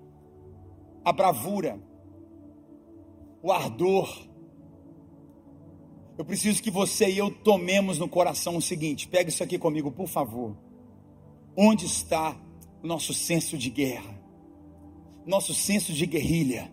a 1.04 1.12
bravura, 1.12 1.80
o 3.42 3.52
ardor. 3.52 4.28
Eu 6.18 6.24
preciso 6.24 6.62
que 6.62 6.72
você 6.72 7.10
e 7.10 7.18
eu 7.18 7.30
tomemos 7.30 8.00
no 8.00 8.08
coração 8.08 8.56
o 8.56 8.62
seguinte: 8.62 9.08
pega 9.08 9.30
isso 9.30 9.44
aqui 9.44 9.58
comigo, 9.58 9.92
por 9.92 10.08
favor. 10.08 10.56
Onde 11.56 11.86
está 11.86 12.38
o 12.82 12.88
nosso 12.88 13.14
senso 13.14 13.58
de 13.58 13.70
guerra, 13.70 14.18
nosso 15.26 15.54
senso 15.54 15.92
de 15.92 16.06
guerrilha, 16.06 16.73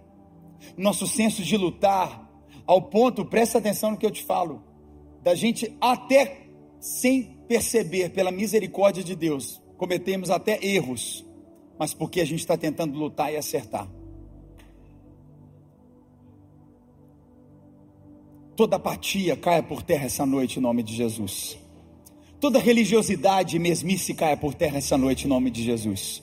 nosso 0.76 1.07
senso 1.07 1.43
de 1.43 1.57
lutar, 1.57 2.29
ao 2.67 2.83
ponto, 2.83 3.25
presta 3.25 3.59
atenção 3.59 3.93
no 3.93 3.97
que 3.97 4.07
eu 4.07 4.11
te 4.11 4.23
falo, 4.23 4.62
da 5.23 5.35
gente 5.35 5.76
até 5.81 6.47
sem 6.79 7.38
perceber, 7.47 8.11
pela 8.11 8.31
misericórdia 8.31 9.02
de 9.02 9.14
Deus, 9.14 9.61
cometemos 9.76 10.31
até 10.31 10.64
erros, 10.64 11.25
mas 11.79 11.93
porque 11.93 12.21
a 12.21 12.25
gente 12.25 12.40
está 12.40 12.57
tentando 12.57 12.99
lutar 12.99 13.33
e 13.33 13.37
acertar. 13.37 13.88
Toda 18.55 18.76
apatia 18.76 19.37
caia 19.37 19.62
por 19.62 19.83
terra 19.83 20.05
essa 20.05 20.26
noite 20.26 20.59
em 20.59 20.62
nome 20.62 20.83
de 20.83 20.95
Jesus. 20.95 21.59
Toda 22.38 22.59
religiosidade 22.59 23.57
e 23.57 23.59
mesmice 23.59 24.14
caia 24.14 24.37
por 24.37 24.55
terra 24.55 24.79
essa 24.79 24.97
noite 24.97 25.26
em 25.26 25.29
nome 25.29 25.50
de 25.50 25.62
Jesus. 25.62 26.23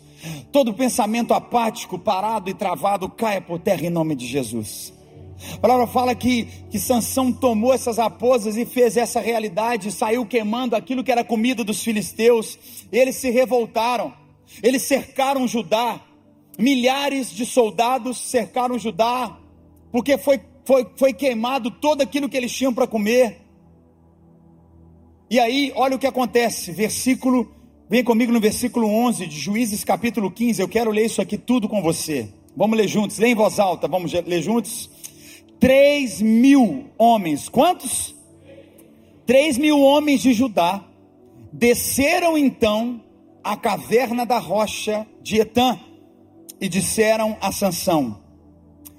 Todo 0.51 0.74
pensamento 0.74 1.33
apático, 1.33 2.00
parado 2.00 2.50
e 2.50 2.53
travado 2.53 3.09
caia 3.09 3.41
por 3.41 3.59
terra 3.59 3.86
em 3.86 3.89
nome 3.89 4.15
de 4.15 4.25
Jesus. 4.25 4.93
A 5.53 5.57
palavra 5.59 5.86
fala 5.86 6.15
que, 6.15 6.45
que 6.69 6.79
Sansão 6.79 7.31
tomou 7.31 7.74
essas 7.74 7.97
raposas 7.97 8.57
e 8.57 8.65
fez 8.65 8.97
essa 8.97 9.19
realidade, 9.19 9.91
saiu 9.91 10.25
queimando 10.25 10.75
aquilo 10.75 11.03
que 11.03 11.12
era 11.12 11.24
comida 11.24 11.63
dos 11.63 11.83
filisteus. 11.83 12.57
Eles 12.91 13.15
se 13.17 13.29
revoltaram, 13.29 14.13
eles 14.63 14.81
cercaram 14.83 15.47
Judá. 15.47 16.01
Milhares 16.57 17.29
de 17.29 17.45
soldados 17.45 18.17
cercaram 18.17 18.79
Judá, 18.79 19.38
porque 19.91 20.17
foi, 20.17 20.41
foi, 20.65 20.88
foi 20.95 21.13
queimado 21.13 21.69
todo 21.69 22.01
aquilo 22.01 22.27
que 22.27 22.36
eles 22.36 22.51
tinham 22.51 22.74
para 22.74 22.88
comer. 22.88 23.41
E 25.29 25.39
aí, 25.39 25.71
olha 25.75 25.95
o 25.95 26.00
que 26.00 26.07
acontece, 26.07 26.71
versículo, 26.71 27.53
vem 27.89 28.03
comigo 28.03 28.32
no 28.32 28.39
versículo 28.39 28.88
11 28.88 29.25
de 29.27 29.39
Juízes 29.39 29.84
capítulo 29.84 30.29
15, 30.29 30.62
eu 30.62 30.67
quero 30.67 30.91
ler 30.91 31.06
isso 31.06 31.22
aqui 31.22 31.38
tudo 31.38 31.70
com 31.70 31.82
você. 31.82 32.29
Vamos 32.56 32.77
ler 32.77 32.88
juntos, 32.88 33.17
lê 33.17 33.29
em 33.29 33.36
voz 33.36 33.60
alta, 33.60 33.88
vamos 33.88 34.12
ler 34.13 34.41
juntos. 34.41 34.89
Três 35.60 36.22
mil 36.22 36.88
homens, 36.98 37.48
quantos? 37.50 38.15
Três 39.25 39.58
mil 39.58 39.79
homens 39.79 40.22
de 40.22 40.34
Judá 40.34 40.84
desceram 41.51 42.38
então 42.38 43.01
à 43.44 43.56
caverna 43.56 44.25
da 44.25 44.39
rocha 44.39 45.06
de 45.22 45.39
Etã 45.39 45.79
e 46.60 46.67
disseram 46.67 47.38
a 47.39 47.51
Sansão: 47.51 48.22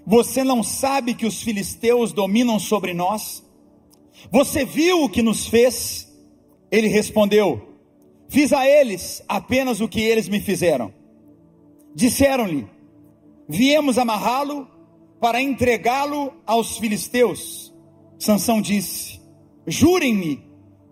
Você 0.07 0.42
não 0.45 0.62
sabe 0.62 1.14
que 1.14 1.26
os 1.26 1.42
filisteus 1.42 2.12
dominam 2.12 2.59
sobre 2.59 2.95
nós? 2.95 3.45
Você 4.30 4.64
viu 4.64 5.04
o 5.04 5.09
que 5.09 5.23
nos 5.23 5.47
fez? 5.47 6.09
Ele 6.71 6.88
respondeu: 6.88 7.67
Fiz 8.28 8.52
a 8.52 8.68
eles 8.68 9.23
apenas 9.26 9.80
o 9.80 9.88
que 9.88 10.00
eles 10.00 10.28
me 10.28 10.40
fizeram. 10.40 10.92
Disseram-lhe: 11.94 12.66
Viemos 13.49 13.97
amarrá-lo 13.97 14.68
para 15.18 15.40
entregá-lo 15.40 16.35
aos 16.47 16.76
filisteus. 16.76 17.75
Sansão 18.18 18.61
disse: 18.61 19.20
Jurem-me 19.66 20.42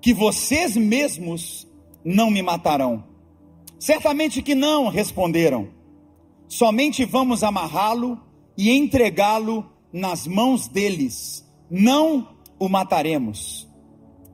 que 0.01 0.15
vocês 0.15 0.77
mesmos 0.77 1.69
não 2.05 2.31
me 2.31 2.43
matarão. 2.43 3.05
Certamente 3.79 4.41
que 4.41 4.55
não, 4.55 4.89
responderam. 4.89 5.69
Somente 6.49 7.05
vamos 7.05 7.43
amarrá-lo 7.43 8.19
e 8.57 8.71
entregá-lo 8.71 9.69
nas 9.93 10.27
mãos 10.27 10.69
deles. 10.69 11.47
Não 11.71 12.37
o 12.59 12.69
mataremos. 12.69 13.69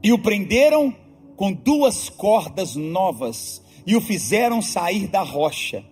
E 0.02 0.12
o 0.12 0.18
prenderam 0.18 0.94
com 1.42 1.52
duas 1.52 2.08
cordas 2.08 2.76
novas 2.76 3.60
e 3.84 3.96
o 3.96 4.00
fizeram 4.00 4.62
sair 4.62 5.08
da 5.08 5.22
rocha. 5.22 5.84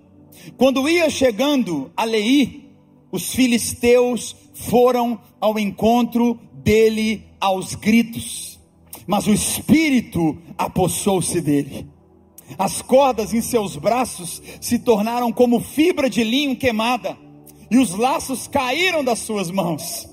Quando 0.57 0.89
ia 0.89 1.11
chegando 1.11 1.91
a 1.97 2.05
Leí, 2.05 2.71
os 3.11 3.35
filisteus 3.35 4.37
foram 4.55 5.21
ao 5.41 5.59
encontro 5.59 6.39
dele 6.55 7.25
aos 7.41 7.75
gritos, 7.75 8.61
mas 9.09 9.27
o 9.27 9.33
espírito 9.33 10.39
apossou-se 10.57 11.41
dele. 11.41 11.85
As 12.57 12.81
cordas 12.81 13.35
em 13.35 13.41
seus 13.41 13.75
braços 13.75 14.41
se 14.61 14.79
tornaram 14.79 15.33
como 15.33 15.59
fibra 15.59 16.09
de 16.09 16.23
linho 16.23 16.55
queimada, 16.55 17.19
e 17.69 17.77
os 17.77 17.91
laços 17.97 18.47
caíram 18.47 19.03
das 19.03 19.19
suas 19.19 19.51
mãos 19.51 20.09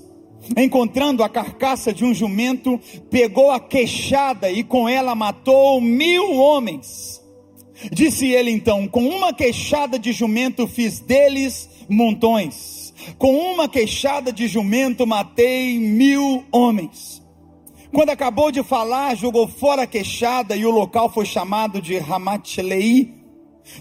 encontrando 0.56 1.22
a 1.22 1.28
carcaça 1.28 1.92
de 1.92 2.04
um 2.04 2.14
jumento, 2.14 2.80
pegou 3.10 3.50
a 3.50 3.60
queixada 3.60 4.50
e 4.50 4.62
com 4.62 4.88
ela 4.88 5.14
matou 5.14 5.80
mil 5.80 6.34
homens. 6.34 7.22
Disse 7.92 8.26
ele 8.26 8.50
então: 8.50 8.88
Com 8.88 9.06
uma 9.06 9.32
queixada 9.32 9.98
de 9.98 10.12
jumento 10.12 10.66
fiz 10.66 11.00
deles 11.00 11.68
montões, 11.88 12.92
com 13.16 13.34
uma 13.34 13.68
queixada 13.68 14.32
de 14.32 14.48
jumento 14.48 15.06
matei 15.06 15.78
mil 15.78 16.44
homens. 16.52 17.22
Quando 17.92 18.10
acabou 18.10 18.52
de 18.52 18.62
falar, 18.62 19.16
jogou 19.16 19.48
fora 19.48 19.82
a 19.82 19.86
queixada 19.86 20.54
e 20.54 20.66
o 20.66 20.70
local 20.70 21.10
foi 21.10 21.24
chamado 21.24 21.80
de 21.80 21.96
Ramatlei. 21.96 23.14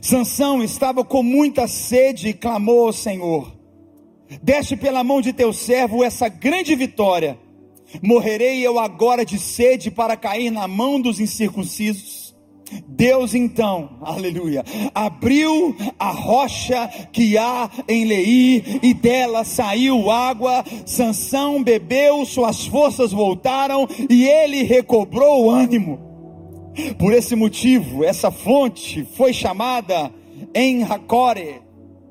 Sansão 0.02 0.64
estava 0.64 1.04
com 1.04 1.22
muita 1.22 1.68
sede 1.68 2.30
e 2.30 2.34
clamou 2.34 2.88
ao 2.88 2.94
Senhor. 2.94 3.57
Deste 4.42 4.76
pela 4.76 5.04
mão 5.04 5.22
de 5.22 5.34
teu 5.34 5.54
servo 5.54 6.04
essa 6.04 6.28
grande 6.28 6.76
vitória. 6.76 7.38
Morrerei 8.02 8.66
eu 8.66 8.78
agora 8.78 9.26
de 9.26 9.40
sede 9.40 9.90
para 9.90 10.18
cair 10.18 10.52
na 10.52 10.68
mão 10.68 11.00
dos 11.00 11.20
incircuncisos. 11.20 12.28
Deus 12.86 13.34
então, 13.34 13.98
aleluia, 14.02 14.62
abriu 14.94 15.74
a 15.98 16.12
rocha 16.12 16.90
que 17.14 17.38
há 17.38 17.70
em 17.88 18.04
Leí 18.04 18.80
e 18.84 18.94
dela 18.94 19.46
saiu 19.46 20.12
água. 20.12 20.66
Sansão 20.86 21.64
bebeu, 21.64 22.26
suas 22.26 22.66
forças 22.66 23.14
voltaram 23.14 23.88
e 24.10 24.26
ele 24.28 24.64
recobrou 24.64 25.46
o 25.46 25.50
ânimo. 25.50 25.98
Por 27.00 27.14
esse 27.14 27.36
motivo, 27.36 28.04
essa 28.04 28.30
fonte 28.30 29.08
foi 29.16 29.32
chamada 29.32 30.12
em 30.54 30.84
Hacore 30.84 31.62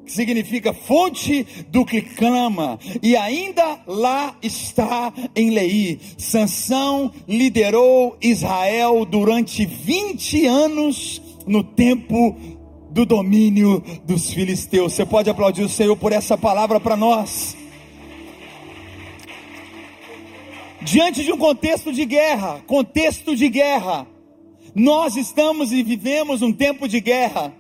que 0.06 0.12
significa 0.12 0.72
fonte 0.72 1.44
do 1.68 1.84
que 1.84 2.00
clama, 2.00 2.78
e 3.02 3.16
ainda 3.16 3.80
lá 3.86 4.36
está 4.40 5.12
em 5.34 5.50
Leí. 5.50 5.98
Sansão 6.16 7.12
liderou 7.26 8.16
Israel 8.22 9.04
durante 9.04 9.66
20 9.66 10.46
anos 10.46 11.20
no 11.44 11.64
tempo 11.64 12.36
do 12.90 13.04
domínio 13.04 13.82
dos 14.04 14.32
filisteus. 14.32 14.94
Você 14.94 15.04
pode 15.04 15.28
aplaudir 15.28 15.62
o 15.62 15.68
Senhor 15.68 15.96
por 15.96 16.12
essa 16.12 16.38
palavra 16.38 16.78
para 16.78 16.96
nós. 16.96 17.56
Diante 20.82 21.24
de 21.24 21.32
um 21.32 21.36
contexto 21.36 21.92
de 21.92 22.04
guerra, 22.04 22.62
contexto 22.64 23.34
de 23.34 23.48
guerra, 23.48 24.06
nós 24.72 25.16
estamos 25.16 25.72
e 25.72 25.82
vivemos 25.82 26.42
um 26.42 26.52
tempo 26.52 26.86
de 26.86 27.00
guerra. 27.00 27.52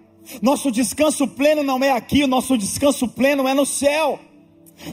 Nosso 0.42 0.70
descanso 0.70 1.26
pleno 1.26 1.62
não 1.62 1.82
é 1.82 1.90
aqui, 1.90 2.24
o 2.24 2.28
nosso 2.28 2.56
descanso 2.56 3.08
pleno 3.08 3.46
é 3.46 3.54
no 3.54 3.66
céu. 3.66 4.18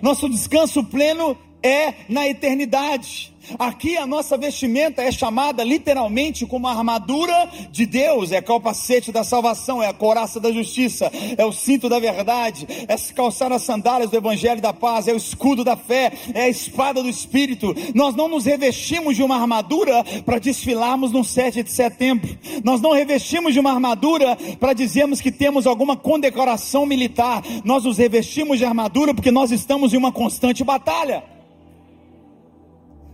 Nosso 0.02 0.30
descanso 0.30 0.84
pleno 0.84 1.38
é 1.63 1.93
na 2.10 2.27
eternidade. 2.27 3.34
Aqui 3.60 3.98
a 3.98 4.08
nossa 4.08 4.38
vestimenta 4.38 5.01
é 5.01 5.12
chamada 5.12 5.63
literalmente 5.63 6.46
como 6.46 6.67
a 6.67 6.72
armadura 6.72 7.50
de 7.72 7.86
Deus, 7.86 8.32
é 8.32 8.41
capacete 8.41 9.12
da 9.12 9.24
salvação, 9.24 9.84
é 9.84 9.88
a 9.88 9.93
coraça 9.93 10.39
da 10.39 10.51
justiça, 10.51 11.12
é 11.38 11.46
o 11.46 11.51
cinto 11.51 11.89
da 11.89 12.00
verdade, 12.00 12.65
é 12.88 12.96
calçar 13.13 13.51
as 13.51 13.63
sandálias 13.63 14.10
do 14.10 14.17
evangelho 14.17 14.62
da 14.62 14.72
paz, 14.72 15.08
é 15.08 15.13
o 15.13 15.17
escudo 15.17 15.63
da 15.63 15.75
fé, 15.75 16.13
é 16.34 16.43
a 16.43 16.50
espada 16.50 17.03
do 17.03 17.10
espírito. 17.10 17.75
Nós 17.93 18.15
não 18.15 18.29
nos 18.29 18.46
revestimos 18.46 19.15
de 19.15 19.24
uma 19.24 19.36
armadura 19.36 20.05
para 20.25 20.39
desfilarmos 20.39 21.12
no 21.12 21.24
7 21.24 21.63
de 21.63 21.72
setembro. 21.72 22.38
Nós 22.63 22.79
não 22.79 22.93
revestimos 22.93 23.53
de 23.53 23.60
uma 23.60 23.74
armadura 23.74 24.38
para 24.60 24.74
dizermos 24.74 25.20
que 25.20 25.32
temos 25.32 25.67
alguma 25.67 25.98
condecoração 25.98 26.86
militar. 26.86 27.43
Nós 27.63 27.84
nos 27.84 27.98
revestimos 27.98 28.58
de 28.58 28.65
armadura 28.65 29.13
porque 29.13 29.32
nós 29.32 29.51
estamos 29.51 29.93
em 29.93 29.98
uma 29.98 30.12
constante 30.12 30.63
batalha. 30.63 31.33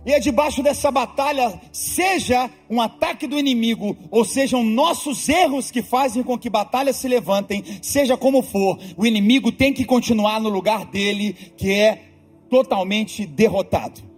E 0.04 0.12
é 0.12 0.18
debaixo 0.18 0.62
dessa 0.62 0.90
batalha, 0.90 1.60
seja 1.72 2.48
um 2.70 2.80
ataque 2.80 3.26
do 3.26 3.38
inimigo, 3.38 3.96
ou 4.10 4.24
sejam 4.24 4.64
nossos 4.64 5.28
erros 5.28 5.70
que 5.70 5.82
fazem 5.82 6.22
com 6.22 6.38
que 6.38 6.48
batalhas 6.48 6.96
se 6.96 7.06
levantem, 7.06 7.62
seja 7.82 8.16
como 8.16 8.42
for, 8.42 8.78
o 8.96 9.06
inimigo 9.06 9.52
tem 9.52 9.74
que 9.74 9.84
continuar 9.84 10.40
no 10.40 10.48
lugar 10.48 10.86
dele, 10.86 11.34
que 11.56 11.70
é 11.70 12.02
totalmente 12.48 13.26
derrotado. 13.26 14.10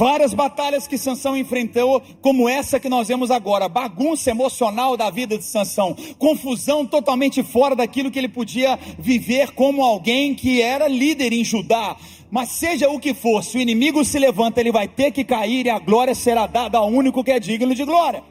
Várias 0.00 0.32
batalhas 0.32 0.86
que 0.86 0.96
Sansão 0.96 1.36
enfrentou, 1.36 2.00
como 2.22 2.48
essa 2.48 2.80
que 2.80 2.88
nós 2.88 3.08
vemos 3.08 3.30
agora, 3.30 3.68
bagunça 3.68 4.30
emocional 4.30 4.96
da 4.96 5.10
vida 5.10 5.36
de 5.36 5.44
Sansão, 5.44 5.94
confusão 6.16 6.86
totalmente 6.86 7.42
fora 7.42 7.76
daquilo 7.76 8.10
que 8.10 8.18
ele 8.18 8.28
podia 8.28 8.78
viver 8.98 9.50
como 9.50 9.82
alguém 9.82 10.34
que 10.34 10.62
era 10.62 10.88
líder 10.88 11.34
em 11.34 11.44
Judá. 11.44 11.96
Mas 12.30 12.50
seja 12.50 12.88
o 12.88 13.00
que 13.00 13.12
for, 13.12 13.42
se 13.42 13.58
o 13.58 13.60
inimigo 13.60 14.04
se 14.04 14.18
levanta, 14.18 14.60
ele 14.60 14.70
vai 14.70 14.86
ter 14.86 15.10
que 15.10 15.24
cair 15.24 15.66
e 15.66 15.70
a 15.70 15.78
glória 15.78 16.14
será 16.14 16.46
dada 16.46 16.78
ao 16.78 16.86
único 16.88 17.24
que 17.24 17.32
é 17.32 17.40
digno 17.40 17.74
de 17.74 17.84
glória. 17.84 18.22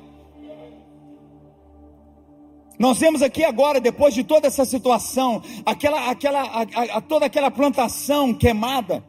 Nós 2.79 2.97
vemos 2.97 3.21
aqui 3.21 3.43
agora, 3.43 3.81
depois 3.81 4.13
de 4.13 4.23
toda 4.23 4.47
essa 4.47 4.63
situação, 4.63 5.43
aquela, 5.65 6.09
aquela, 6.09 6.43
a, 6.43 6.61
a, 6.97 7.01
toda 7.01 7.25
aquela 7.25 7.51
plantação 7.51 8.33
queimada, 8.33 9.03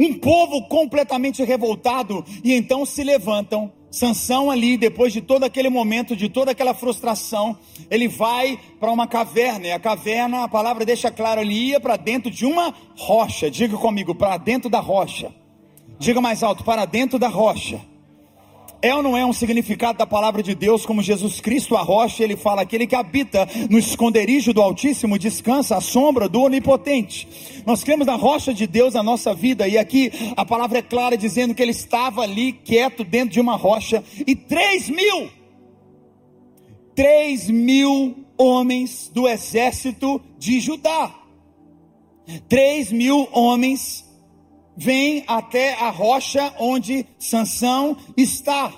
um 0.00 0.14
povo 0.14 0.66
completamente 0.66 1.44
revoltado, 1.44 2.24
e 2.42 2.54
então 2.54 2.86
se 2.86 3.04
levantam 3.04 3.70
Sansão 3.94 4.50
ali, 4.50 4.76
depois 4.76 5.12
de 5.12 5.20
todo 5.20 5.44
aquele 5.44 5.68
momento, 5.68 6.16
de 6.16 6.28
toda 6.28 6.50
aquela 6.50 6.74
frustração, 6.74 7.56
ele 7.88 8.08
vai 8.08 8.58
para 8.80 8.90
uma 8.90 9.06
caverna, 9.06 9.68
e 9.68 9.72
a 9.72 9.78
caverna, 9.78 10.42
a 10.42 10.48
palavra 10.48 10.84
deixa 10.84 11.12
claro, 11.12 11.40
ele 11.40 11.54
ia 11.54 11.78
para 11.78 11.96
dentro 11.96 12.28
de 12.28 12.44
uma 12.44 12.74
rocha, 12.98 13.48
diga 13.48 13.76
comigo, 13.78 14.12
para 14.12 14.36
dentro 14.36 14.68
da 14.68 14.80
rocha, 14.80 15.32
diga 15.96 16.20
mais 16.20 16.42
alto, 16.42 16.64
para 16.64 16.84
dentro 16.86 17.20
da 17.20 17.28
rocha, 17.28 17.80
É 18.84 18.94
ou 18.94 19.02
não 19.02 19.16
é 19.16 19.24
um 19.24 19.32
significado 19.32 19.96
da 19.96 20.06
palavra 20.06 20.42
de 20.42 20.54
Deus, 20.54 20.84
como 20.84 21.02
Jesus 21.02 21.40
Cristo, 21.40 21.74
a 21.74 21.80
rocha, 21.80 22.22
ele 22.22 22.36
fala: 22.36 22.60
aquele 22.60 22.86
que 22.86 22.94
habita 22.94 23.48
no 23.70 23.78
esconderijo 23.78 24.52
do 24.52 24.60
Altíssimo 24.60 25.18
descansa 25.18 25.78
à 25.78 25.80
sombra 25.80 26.28
do 26.28 26.42
Onipotente. 26.42 27.26
Nós 27.64 27.82
cremos 27.82 28.06
na 28.06 28.14
rocha 28.14 28.52
de 28.52 28.66
Deus 28.66 28.92
na 28.92 29.02
nossa 29.02 29.32
vida, 29.32 29.66
e 29.66 29.78
aqui 29.78 30.12
a 30.36 30.44
palavra 30.44 30.80
é 30.80 30.82
clara 30.82 31.16
dizendo 31.16 31.54
que 31.54 31.62
ele 31.62 31.70
estava 31.70 32.20
ali 32.20 32.52
quieto 32.52 33.04
dentro 33.04 33.30
de 33.30 33.40
uma 33.40 33.56
rocha, 33.56 34.04
e 34.26 34.36
três 34.36 34.90
mil, 34.90 35.30
três 36.94 37.48
mil 37.48 38.14
homens 38.36 39.10
do 39.14 39.26
exército 39.26 40.20
de 40.38 40.60
Judá, 40.60 41.10
três 42.50 42.92
mil 42.92 43.30
homens 43.32 44.03
vem 44.76 45.24
até 45.26 45.74
a 45.74 45.90
rocha 45.90 46.52
onde 46.58 47.06
Sansão 47.18 47.96
está. 48.16 48.72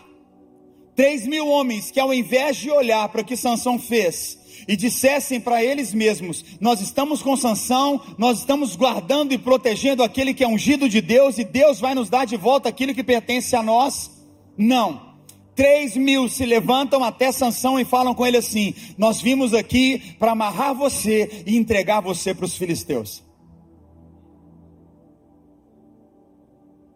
Três 0.94 1.26
mil 1.26 1.46
homens 1.46 1.90
que 1.90 2.00
ao 2.00 2.12
invés 2.12 2.56
de 2.56 2.70
olhar 2.70 3.08
para 3.08 3.20
o 3.20 3.24
que 3.24 3.36
Sansão 3.36 3.78
fez 3.78 4.38
e 4.68 4.76
dissessem 4.76 5.40
para 5.40 5.62
eles 5.62 5.92
mesmos: 5.92 6.44
Nós 6.60 6.80
estamos 6.80 7.22
com 7.22 7.36
Sansão, 7.36 8.00
nós 8.18 8.38
estamos 8.38 8.74
guardando 8.74 9.32
e 9.32 9.38
protegendo 9.38 10.02
aquele 10.02 10.34
que 10.34 10.44
é 10.44 10.48
ungido 10.48 10.88
de 10.88 11.00
Deus, 11.00 11.38
e 11.38 11.44
Deus 11.44 11.78
vai 11.80 11.94
nos 11.94 12.08
dar 12.08 12.24
de 12.24 12.36
volta 12.36 12.68
aquilo 12.68 12.94
que 12.94 13.04
pertence 13.04 13.54
a 13.54 13.62
nós. 13.62 14.10
Não. 14.56 15.14
Três 15.54 15.96
mil 15.96 16.28
se 16.28 16.44
levantam 16.44 17.02
até 17.02 17.32
Sansão 17.32 17.80
e 17.80 17.84
falam 17.84 18.14
com 18.14 18.26
ele 18.26 18.36
assim: 18.36 18.74
Nós 18.98 19.20
vimos 19.20 19.54
aqui 19.54 20.14
para 20.18 20.32
amarrar 20.32 20.74
você 20.74 21.44
e 21.46 21.56
entregar 21.56 22.00
você 22.00 22.34
para 22.34 22.44
os 22.44 22.56
filisteus. 22.56 23.25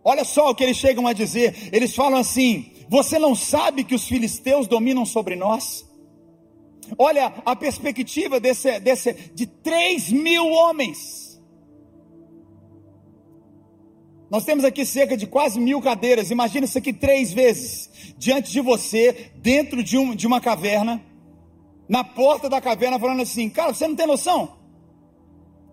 Olha 0.03 0.25
só 0.25 0.51
o 0.51 0.55
que 0.55 0.65
eles 0.65 0.77
chegam 0.77 1.07
a 1.07 1.13
dizer. 1.13 1.71
Eles 1.73 1.95
falam 1.95 2.19
assim: 2.19 2.73
Você 2.89 3.19
não 3.19 3.35
sabe 3.35 3.85
que 3.85 3.95
os 3.95 4.07
filisteus 4.07 4.67
dominam 4.67 5.05
sobre 5.05 5.37
nós? 5.37 5.89
Olha 6.99 7.33
a 7.45 7.55
perspectiva 7.55 8.41
desse, 8.41 8.81
desse, 8.81 9.13
de 9.35 9.47
3 9.47 10.11
mil 10.11 10.47
homens. 10.47 11.41
Nós 14.31 14.45
temos 14.45 14.65
aqui 14.65 14.87
cerca 14.87 15.17
de 15.17 15.27
quase 15.27 15.59
mil 15.59 15.81
cadeiras. 15.81 16.31
Imagina 16.31 16.65
isso 16.65 16.79
aqui 16.79 16.93
três 16.93 17.33
vezes 17.33 17.91
diante 18.17 18.53
de 18.53 18.61
você, 18.61 19.33
dentro 19.37 19.83
de, 19.83 19.99
um, 19.99 20.15
de 20.15 20.27
uma 20.27 20.41
caverna, 20.41 21.03
na 21.89 22.05
porta 22.05 22.49
da 22.49 22.61
caverna, 22.61 22.99
falando 22.99 23.23
assim: 23.23 23.49
Cara, 23.49 23.75
você 23.75 23.89
não 23.89 23.97
tem 23.97 24.07
noção? 24.07 24.57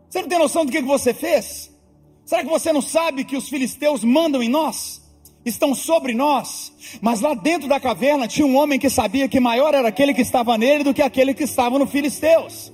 Você 0.10 0.22
não 0.22 0.30
tem 0.30 0.40
noção 0.40 0.66
do 0.66 0.72
que, 0.72 0.82
que 0.82 0.88
você 0.88 1.14
fez? 1.14 1.77
Será 2.28 2.44
que 2.44 2.50
você 2.50 2.74
não 2.74 2.82
sabe 2.82 3.24
que 3.24 3.38
os 3.38 3.48
filisteus 3.48 4.04
mandam 4.04 4.44
em 4.44 4.50
nós? 4.50 5.02
Estão 5.46 5.74
sobre 5.74 6.14
nós, 6.14 6.74
mas 7.00 7.22
lá 7.22 7.34
dentro 7.34 7.70
da 7.70 7.80
caverna 7.80 8.28
tinha 8.28 8.46
um 8.46 8.58
homem 8.58 8.78
que 8.78 8.90
sabia 8.90 9.30
que 9.30 9.40
maior 9.40 9.74
era 9.74 9.88
aquele 9.88 10.14
que 10.14 10.24
estava 10.24 10.58
nele 10.58 10.84
do 10.84 10.94
que 10.94 11.02
aquele 11.02 11.34
que 11.34 11.46
estava 11.46 11.80
no 11.80 11.88
filisteus. 11.88 12.74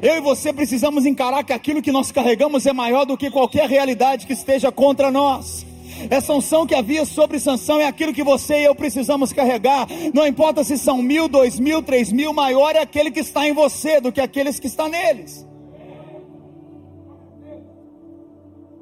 Eu 0.00 0.18
e 0.18 0.20
você 0.20 0.52
precisamos 0.52 1.06
encarar 1.06 1.42
que 1.42 1.52
aquilo 1.52 1.82
que 1.82 1.90
nós 1.90 2.12
carregamos 2.12 2.66
é 2.66 2.72
maior 2.72 3.04
do 3.04 3.16
que 3.16 3.32
qualquer 3.32 3.68
realidade 3.68 4.28
que 4.28 4.32
esteja 4.32 4.70
contra 4.70 5.10
nós. 5.10 5.66
Essa 6.08 6.32
unção 6.32 6.64
que 6.64 6.76
havia 6.76 7.04
sobre 7.04 7.40
Sansão 7.40 7.80
é 7.80 7.86
aquilo 7.86 8.14
que 8.14 8.22
você 8.22 8.60
e 8.60 8.64
eu 8.64 8.76
precisamos 8.76 9.32
carregar. 9.32 9.88
Não 10.14 10.24
importa 10.24 10.62
se 10.62 10.78
são 10.78 11.02
mil, 11.02 11.26
dois 11.26 11.58
mil, 11.58 11.82
três 11.82 12.12
mil, 12.12 12.32
maior 12.32 12.76
é 12.76 12.78
aquele 12.78 13.10
que 13.10 13.18
está 13.18 13.44
em 13.44 13.52
você 13.52 14.00
do 14.00 14.12
que 14.12 14.20
aqueles 14.20 14.60
que 14.60 14.68
estão 14.68 14.88
neles. 14.88 15.47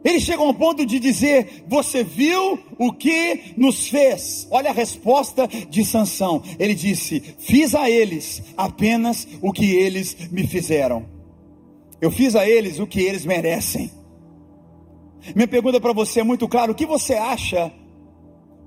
Eles 0.06 0.22
chegam 0.22 0.46
ao 0.46 0.54
ponto 0.54 0.86
de 0.86 1.00
dizer: 1.00 1.64
Você 1.66 2.04
viu 2.04 2.60
o 2.78 2.92
que 2.92 3.54
nos 3.56 3.88
fez? 3.88 4.46
Olha 4.52 4.70
a 4.70 4.72
resposta 4.72 5.48
de 5.48 5.84
Sansão. 5.84 6.40
Ele 6.60 6.76
disse: 6.76 7.20
Fiz 7.40 7.74
a 7.74 7.90
eles 7.90 8.40
apenas 8.56 9.26
o 9.42 9.52
que 9.52 9.74
eles 9.74 10.16
me 10.30 10.46
fizeram. 10.46 11.04
Eu 12.00 12.12
fiz 12.12 12.36
a 12.36 12.48
eles 12.48 12.78
o 12.78 12.86
que 12.86 13.00
eles 13.00 13.26
merecem. 13.26 13.90
Minha 15.34 15.48
pergunta 15.48 15.80
para 15.80 15.92
você 15.92 16.20
é 16.20 16.22
muito 16.22 16.46
clara: 16.46 16.70
o 16.70 16.74
que 16.76 16.86
você 16.86 17.14
acha? 17.14 17.72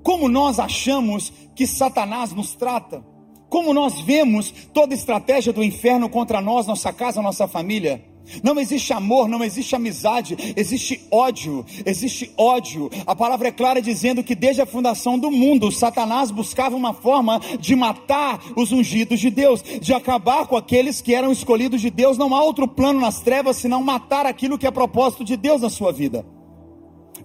Como 0.04 0.28
nós 0.28 0.60
achamos 0.60 1.32
que 1.56 1.66
Satanás 1.66 2.34
nos 2.34 2.54
trata? 2.54 3.02
Como 3.48 3.74
nós 3.74 4.02
vemos 4.02 4.52
toda 4.74 4.94
a 4.94 4.98
estratégia 4.98 5.54
do 5.54 5.64
inferno 5.64 6.10
contra 6.10 6.42
nós, 6.42 6.68
nossa 6.68 6.92
casa, 6.92 7.22
nossa 7.22 7.48
família? 7.48 8.09
Não 8.44 8.60
existe 8.60 8.94
amor, 8.94 9.28
não 9.28 9.44
existe 9.44 9.76
amizade, 9.76 10.36
existe 10.56 11.02
ódio, 11.12 11.66
existe 11.86 12.32
ódio. 12.38 12.90
A 13.06 13.16
palavra 13.16 13.48
é 13.48 13.52
clara 13.52 13.82
dizendo 13.82 14.24
que 14.24 14.36
desde 14.36 14.62
a 14.62 14.66
fundação 14.66 15.18
do 15.18 15.32
mundo, 15.32 15.72
Satanás 15.72 16.32
buscava 16.32 16.76
uma 16.76 16.94
forma 16.94 17.40
de 17.60 17.76
matar 17.76 18.40
os 18.56 18.72
ungidos 18.72 19.20
de 19.20 19.30
Deus, 19.30 19.64
de 19.64 19.94
acabar 19.94 20.48
com 20.48 20.56
aqueles 20.56 21.02
que 21.02 21.16
eram 21.16 21.32
escolhidos 21.32 21.82
de 21.82 21.90
Deus. 21.90 22.18
Não 22.18 22.36
há 22.36 22.44
outro 22.44 22.68
plano 22.68 23.00
nas 23.00 23.22
trevas 23.22 23.58
senão 23.58 23.84
matar 23.84 24.26
aquilo 24.26 24.58
que 24.58 24.68
é 24.68 24.72
propósito 24.72 25.24
de 25.24 25.36
Deus 25.36 25.62
na 25.62 25.70
sua 25.70 25.92
vida. 25.92 26.26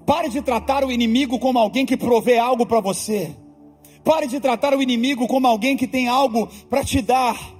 Pare 0.07 0.29
de 0.29 0.43
tratar 0.43 0.85
o 0.85 0.93
inimigo 0.93 1.39
como 1.39 1.59
alguém 1.59 1.87
que 1.87 1.97
provê 1.97 2.39
algo 2.39 2.67
para 2.67 2.81
você. 2.81 3.35
Pare 4.05 4.27
de 4.27 4.39
tratar 4.39 4.75
o 4.75 4.83
inimigo 4.83 5.27
como 5.27 5.47
alguém 5.47 5.77
que 5.77 5.87
tem 5.87 6.09
algo 6.09 6.47
para 6.69 6.85
te 6.85 7.01
dar. 7.01 7.54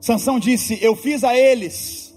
Sansão 0.00 0.38
disse: 0.38 0.78
Eu 0.80 0.94
fiz 0.94 1.24
a 1.24 1.36
eles 1.36 2.14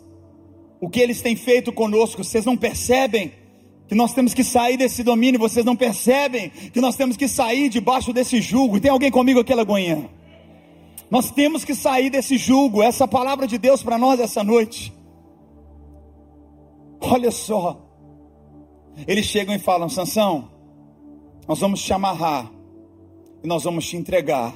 o 0.80 0.90
que 0.90 1.00
eles 1.00 1.22
têm 1.22 1.36
feito 1.36 1.72
conosco. 1.72 2.24
Vocês 2.24 2.46
não 2.46 2.58
percebem 2.58 3.32
que 3.88 3.96
nós 3.96 4.14
temos 4.14 4.34
que 4.34 4.44
sair 4.44 4.78
desse 4.78 5.04
domínio? 5.04 5.40
Vocês 5.40 5.66
não 5.66 5.76
percebem 5.76 6.50
que 6.50 6.82
nós 6.82 6.96
temos 6.96 7.18
que 7.18 7.28
sair 7.28 7.70
debaixo 7.70 8.14
desse 8.14 8.42
jugo? 8.42 8.80
Tem 8.80 8.92
alguém 8.92 9.12
comigo 9.12 9.40
aqui, 9.40 9.54
Lagoinha? 9.54 10.10
Nós 11.10 11.30
temos 11.30 11.66
que 11.66 11.76
sair 11.76 12.10
desse 12.10 12.38
jugo. 12.38 12.82
Essa 12.82 13.08
palavra 13.08 13.46
de 13.46 13.58
Deus 13.58 13.84
para 13.84 13.98
nós 13.98 14.20
essa 14.20 14.44
noite. 14.44 14.94
Olha 17.02 17.32
só. 17.32 17.88
Eles 19.08 19.26
chegam 19.26 19.56
e 19.56 19.60
falam: 19.60 19.90
Sansão, 19.90 20.50
nós 21.48 21.60
vamos 21.60 21.82
te 21.82 21.92
amarrar 21.92 22.52
e 23.44 23.48
nós 23.48 23.64
vamos 23.64 23.88
te 23.88 23.98
entregar 23.98 24.54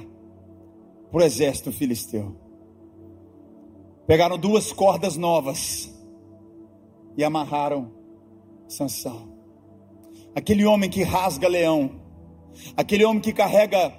para 1.11 1.19
o 1.19 1.23
exército 1.23 1.71
filisteu. 1.71 2.44
Pegaram 4.07 4.37
duas 4.37 4.71
cordas 4.71 5.17
novas 5.17 5.91
e 7.17 7.23
amarraram 7.23 7.91
Sansão. 8.67 9.33
Aquele 10.35 10.65
homem 10.65 10.89
que 10.89 11.01
rasga 11.01 11.47
leão, 11.47 11.99
aquele 12.77 13.03
homem 13.03 13.21
que 13.21 13.33
carrega 13.33 13.91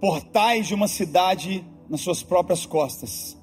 portais 0.00 0.66
de 0.66 0.74
uma 0.74 0.86
cidade 0.86 1.64
nas 1.88 2.00
suas 2.02 2.22
próprias 2.22 2.66
costas. 2.66 3.38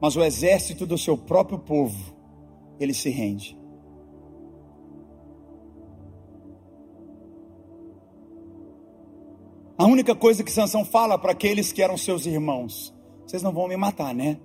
Mas 0.00 0.16
o 0.16 0.22
exército 0.22 0.84
do 0.84 0.98
seu 0.98 1.16
próprio 1.16 1.58
povo, 1.58 2.14
ele 2.78 2.92
se 2.92 3.08
rende. 3.08 3.58
A 9.78 9.86
única 9.86 10.14
coisa 10.14 10.44
que 10.44 10.50
Sansão 10.52 10.84
fala 10.84 11.18
para 11.18 11.32
aqueles 11.32 11.72
que 11.72 11.82
eram 11.82 11.96
seus 11.96 12.26
irmãos: 12.26 12.94
vocês 13.26 13.42
não 13.42 13.52
vão 13.52 13.66
me 13.66 13.76
matar, 13.76 14.14
né? 14.14 14.38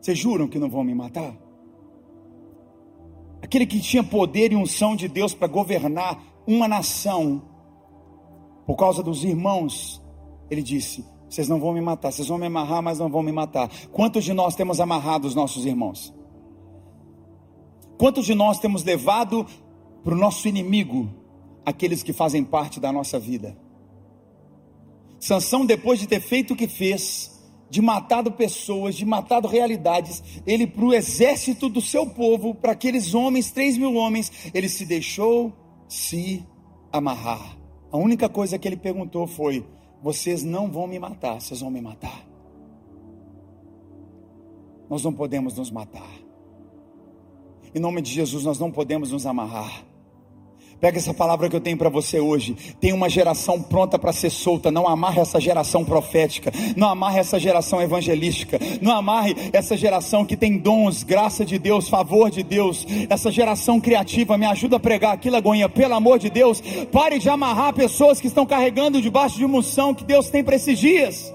Vocês 0.00 0.18
juram 0.18 0.48
que 0.48 0.58
não 0.58 0.70
vão 0.70 0.82
me 0.82 0.94
matar? 0.94 1.36
Aquele 3.42 3.66
que 3.66 3.80
tinha 3.80 4.02
poder 4.02 4.52
e 4.52 4.56
unção 4.56 4.96
de 4.96 5.08
Deus 5.08 5.34
para 5.34 5.48
governar 5.48 6.22
uma 6.46 6.66
nação, 6.66 7.42
por 8.66 8.76
causa 8.76 9.02
dos 9.02 9.24
irmãos, 9.24 10.02
ele 10.50 10.62
disse: 10.62 11.04
Vocês 11.28 11.48
não 11.48 11.60
vão 11.60 11.72
me 11.72 11.80
matar, 11.80 12.12
vocês 12.12 12.28
vão 12.28 12.38
me 12.38 12.46
amarrar, 12.46 12.82
mas 12.82 12.98
não 12.98 13.10
vão 13.10 13.22
me 13.22 13.32
matar. 13.32 13.70
Quantos 13.92 14.24
de 14.24 14.32
nós 14.32 14.54
temos 14.54 14.80
amarrado 14.80 15.26
os 15.26 15.34
nossos 15.34 15.66
irmãos? 15.66 16.14
Quantos 17.98 18.24
de 18.24 18.34
nós 18.34 18.58
temos 18.58 18.82
levado 18.82 19.46
para 20.02 20.14
o 20.14 20.16
nosso 20.16 20.48
inimigo 20.48 21.10
aqueles 21.66 22.02
que 22.02 22.14
fazem 22.14 22.42
parte 22.42 22.80
da 22.80 22.90
nossa 22.90 23.18
vida? 23.18 23.56
Sansão, 25.18 25.66
depois 25.66 26.00
de 26.00 26.06
ter 26.06 26.20
feito 26.20 26.54
o 26.54 26.56
que 26.56 26.66
fez, 26.66 27.29
de 27.70 27.80
matado 27.80 28.32
pessoas, 28.32 28.96
de 28.96 29.06
matado 29.06 29.46
realidades, 29.46 30.42
ele 30.44 30.66
para 30.66 30.84
o 30.84 30.92
exército 30.92 31.68
do 31.68 31.80
seu 31.80 32.04
povo, 32.04 32.52
para 32.54 32.72
aqueles 32.72 33.14
homens, 33.14 33.52
três 33.52 33.78
mil 33.78 33.94
homens, 33.94 34.50
ele 34.52 34.68
se 34.68 34.84
deixou 34.84 35.52
se 35.88 36.44
amarrar. 36.92 37.56
A 37.92 37.96
única 37.96 38.28
coisa 38.28 38.58
que 38.58 38.66
ele 38.66 38.76
perguntou 38.76 39.26
foi: 39.26 39.64
vocês 40.02 40.42
não 40.42 40.70
vão 40.70 40.86
me 40.86 40.98
matar, 40.98 41.40
vocês 41.40 41.60
vão 41.60 41.70
me 41.70 41.80
matar. 41.80 42.26
Nós 44.88 45.04
não 45.04 45.12
podemos 45.12 45.56
nos 45.56 45.70
matar. 45.70 46.10
Em 47.72 47.78
nome 47.78 48.02
de 48.02 48.10
Jesus, 48.10 48.44
nós 48.44 48.58
não 48.58 48.72
podemos 48.72 49.12
nos 49.12 49.24
amarrar. 49.24 49.84
Pega 50.80 50.96
essa 50.96 51.12
palavra 51.12 51.50
que 51.50 51.54
eu 51.54 51.60
tenho 51.60 51.76
para 51.76 51.90
você 51.90 52.18
hoje. 52.18 52.56
Tem 52.80 52.94
uma 52.94 53.08
geração 53.10 53.60
pronta 53.60 53.98
para 53.98 54.14
ser 54.14 54.30
solta. 54.30 54.70
Não 54.70 54.88
amarre 54.88 55.20
essa 55.20 55.38
geração 55.38 55.84
profética. 55.84 56.50
Não 56.74 56.88
amarre 56.88 57.18
essa 57.20 57.38
geração 57.38 57.82
evangelística. 57.82 58.58
Não 58.80 58.96
amarre 58.96 59.36
essa 59.52 59.76
geração 59.76 60.24
que 60.24 60.36
tem 60.36 60.56
dons, 60.56 61.02
graça 61.02 61.44
de 61.44 61.58
Deus, 61.58 61.86
favor 61.86 62.30
de 62.30 62.42
Deus. 62.42 62.86
Essa 63.10 63.30
geração 63.30 63.78
criativa. 63.78 64.38
Me 64.38 64.46
ajuda 64.46 64.76
a 64.76 64.80
pregar 64.80 65.12
aqui, 65.12 65.28
Lagoinha. 65.28 65.68
Pelo 65.68 65.94
amor 65.94 66.18
de 66.18 66.30
Deus. 66.30 66.62
Pare 66.90 67.18
de 67.18 67.28
amarrar 67.28 67.74
pessoas 67.74 68.18
que 68.18 68.26
estão 68.26 68.46
carregando 68.46 69.02
debaixo 69.02 69.36
de 69.36 69.44
unção 69.44 69.94
que 69.94 70.04
Deus 70.04 70.30
tem 70.30 70.42
para 70.42 70.56
esses 70.56 70.78
dias. 70.78 71.30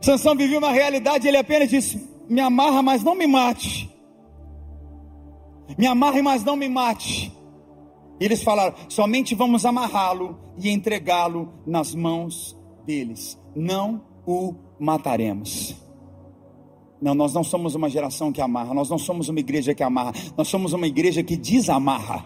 Sansão 0.00 0.36
vivia 0.36 0.58
uma 0.58 0.70
realidade. 0.70 1.26
Ele 1.26 1.38
apenas 1.38 1.68
disse: 1.68 2.00
Me 2.28 2.40
amarra, 2.40 2.82
mas 2.82 3.02
não 3.02 3.16
me 3.16 3.26
mate. 3.26 3.91
Me 5.78 5.86
amarre, 5.86 6.22
mas 6.22 6.44
não 6.44 6.56
me 6.56 6.68
mate. 6.68 7.32
E 8.20 8.24
eles 8.24 8.42
falaram: 8.42 8.74
somente 8.88 9.34
vamos 9.34 9.64
amarrá-lo 9.64 10.38
e 10.58 10.70
entregá-lo 10.70 11.52
nas 11.66 11.94
mãos 11.94 12.56
deles. 12.86 13.38
Não 13.54 14.02
o 14.26 14.54
mataremos. 14.78 15.74
Não, 17.00 17.16
nós 17.16 17.34
não 17.34 17.42
somos 17.42 17.74
uma 17.74 17.90
geração 17.90 18.30
que 18.30 18.40
amarra, 18.40 18.72
nós 18.72 18.88
não 18.88 18.98
somos 18.98 19.28
uma 19.28 19.40
igreja 19.40 19.74
que 19.74 19.82
amarra, 19.82 20.12
nós 20.36 20.46
somos 20.46 20.72
uma 20.72 20.86
igreja 20.86 21.20
que 21.22 21.36
desamarra. 21.36 22.24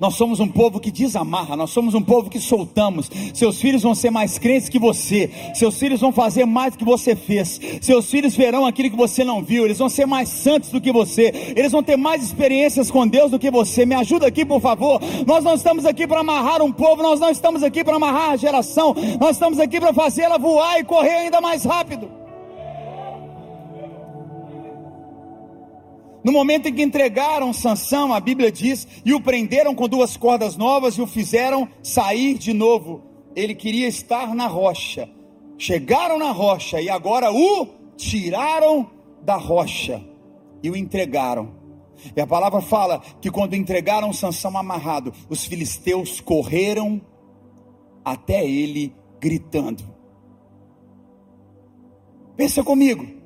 Nós 0.00 0.14
somos 0.14 0.40
um 0.40 0.48
povo 0.48 0.80
que 0.80 0.90
desamarra, 0.90 1.56
nós 1.56 1.70
somos 1.70 1.94
um 1.94 2.02
povo 2.02 2.30
que 2.30 2.40
soltamos. 2.40 3.10
Seus 3.34 3.60
filhos 3.60 3.82
vão 3.82 3.94
ser 3.94 4.10
mais 4.10 4.38
crentes 4.38 4.68
que 4.68 4.78
você, 4.78 5.30
seus 5.54 5.78
filhos 5.78 6.00
vão 6.00 6.12
fazer 6.12 6.44
mais 6.44 6.72
do 6.72 6.78
que 6.78 6.84
você 6.84 7.14
fez, 7.14 7.60
seus 7.80 8.10
filhos 8.10 8.34
verão 8.34 8.66
aquilo 8.66 8.90
que 8.90 8.96
você 8.96 9.24
não 9.24 9.42
viu, 9.42 9.64
eles 9.64 9.78
vão 9.78 9.88
ser 9.88 10.06
mais 10.06 10.28
santos 10.28 10.70
do 10.70 10.80
que 10.80 10.92
você, 10.92 11.54
eles 11.56 11.72
vão 11.72 11.82
ter 11.82 11.96
mais 11.96 12.22
experiências 12.22 12.90
com 12.90 13.06
Deus 13.06 13.30
do 13.30 13.38
que 13.38 13.50
você. 13.50 13.84
Me 13.86 13.94
ajuda 13.94 14.26
aqui, 14.26 14.44
por 14.44 14.60
favor. 14.60 15.00
Nós 15.26 15.44
não 15.44 15.54
estamos 15.54 15.84
aqui 15.84 16.06
para 16.06 16.20
amarrar 16.20 16.62
um 16.62 16.72
povo, 16.72 17.02
nós 17.02 17.20
não 17.20 17.30
estamos 17.30 17.62
aqui 17.62 17.84
para 17.84 17.96
amarrar 17.96 18.30
a 18.30 18.36
geração, 18.36 18.94
nós 19.20 19.36
estamos 19.36 19.58
aqui 19.58 19.80
para 19.80 19.92
fazê-la 19.92 20.38
voar 20.38 20.78
e 20.78 20.84
correr 20.84 21.16
ainda 21.16 21.40
mais 21.40 21.64
rápido. 21.64 22.21
No 26.24 26.30
momento 26.30 26.68
em 26.68 26.74
que 26.74 26.82
entregaram 26.82 27.52
Sansão, 27.52 28.12
a 28.12 28.20
Bíblia 28.20 28.52
diz, 28.52 28.86
e 29.04 29.12
o 29.12 29.20
prenderam 29.20 29.74
com 29.74 29.88
duas 29.88 30.16
cordas 30.16 30.56
novas 30.56 30.94
e 30.94 31.02
o 31.02 31.06
fizeram 31.06 31.68
sair 31.82 32.38
de 32.38 32.52
novo. 32.52 33.02
Ele 33.34 33.54
queria 33.54 33.88
estar 33.88 34.34
na 34.34 34.46
rocha. 34.46 35.08
Chegaram 35.58 36.18
na 36.18 36.30
rocha 36.30 36.80
e 36.80 36.88
agora 36.88 37.32
o 37.32 37.66
tiraram 37.96 38.90
da 39.22 39.36
rocha 39.36 40.02
e 40.62 40.70
o 40.70 40.76
entregaram. 40.76 41.54
E 42.16 42.20
a 42.20 42.26
palavra 42.26 42.60
fala 42.60 43.00
que 43.20 43.30
quando 43.30 43.54
entregaram 43.54 44.12
Sansão 44.12 44.56
amarrado, 44.56 45.12
os 45.28 45.44
filisteus 45.44 46.20
correram 46.20 47.00
até 48.04 48.44
ele 48.44 48.94
gritando. 49.20 49.84
Pensa 52.36 52.62
comigo. 52.62 53.21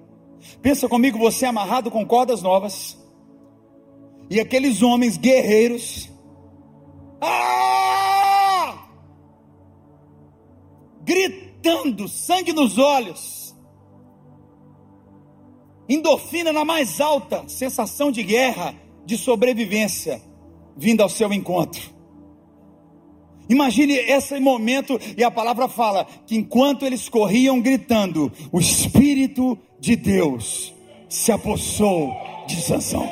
Pensa 0.61 0.89
comigo, 0.89 1.19
você 1.19 1.45
é 1.45 1.49
amarrado 1.49 1.91
com 1.91 2.05
cordas 2.07 2.43
novas. 2.43 2.99
E 4.29 4.41
aqueles 4.41 4.83
homens 4.83 5.17
guerreiros. 5.17 6.11
Ah! 7.21 8.89
Gritando, 11.03 12.09
sangue 12.09 12.53
nos 12.53 12.79
olhos. 12.79 13.55
Endorfina 15.89 16.53
na 16.53 16.65
mais 16.65 17.01
alta, 17.01 17.49
sensação 17.49 18.11
de 18.11 18.23
guerra, 18.25 18.75
de 19.05 19.17
sobrevivência, 19.17 20.21
vindo 20.77 21.01
ao 21.01 21.09
seu 21.09 21.33
encontro. 21.33 21.96
Imagine 23.49 23.95
esse 23.95 24.39
momento, 24.41 24.99
e 25.17 25.23
a 25.23 25.31
palavra 25.31 25.69
fala 25.69 26.07
que 26.27 26.37
enquanto 26.37 26.85
eles 26.85 27.09
corriam 27.09 27.61
gritando, 27.61 28.33
o 28.51 28.59
Espírito 28.59 29.57
de 29.79 29.95
Deus 29.95 30.75
se 31.09 31.31
apossou 31.31 32.13
de 32.47 32.61
Sansão. 32.61 33.09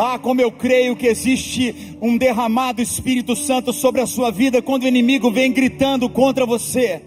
Ah, 0.00 0.16
como 0.16 0.40
eu 0.40 0.52
creio 0.52 0.94
que 0.94 1.08
existe 1.08 1.96
um 2.00 2.16
derramado 2.16 2.80
Espírito 2.80 3.34
Santo 3.34 3.72
sobre 3.72 4.00
a 4.00 4.06
sua 4.06 4.30
vida 4.30 4.62
quando 4.62 4.84
o 4.84 4.88
inimigo 4.88 5.28
vem 5.28 5.52
gritando 5.52 6.08
contra 6.08 6.46
você. 6.46 7.02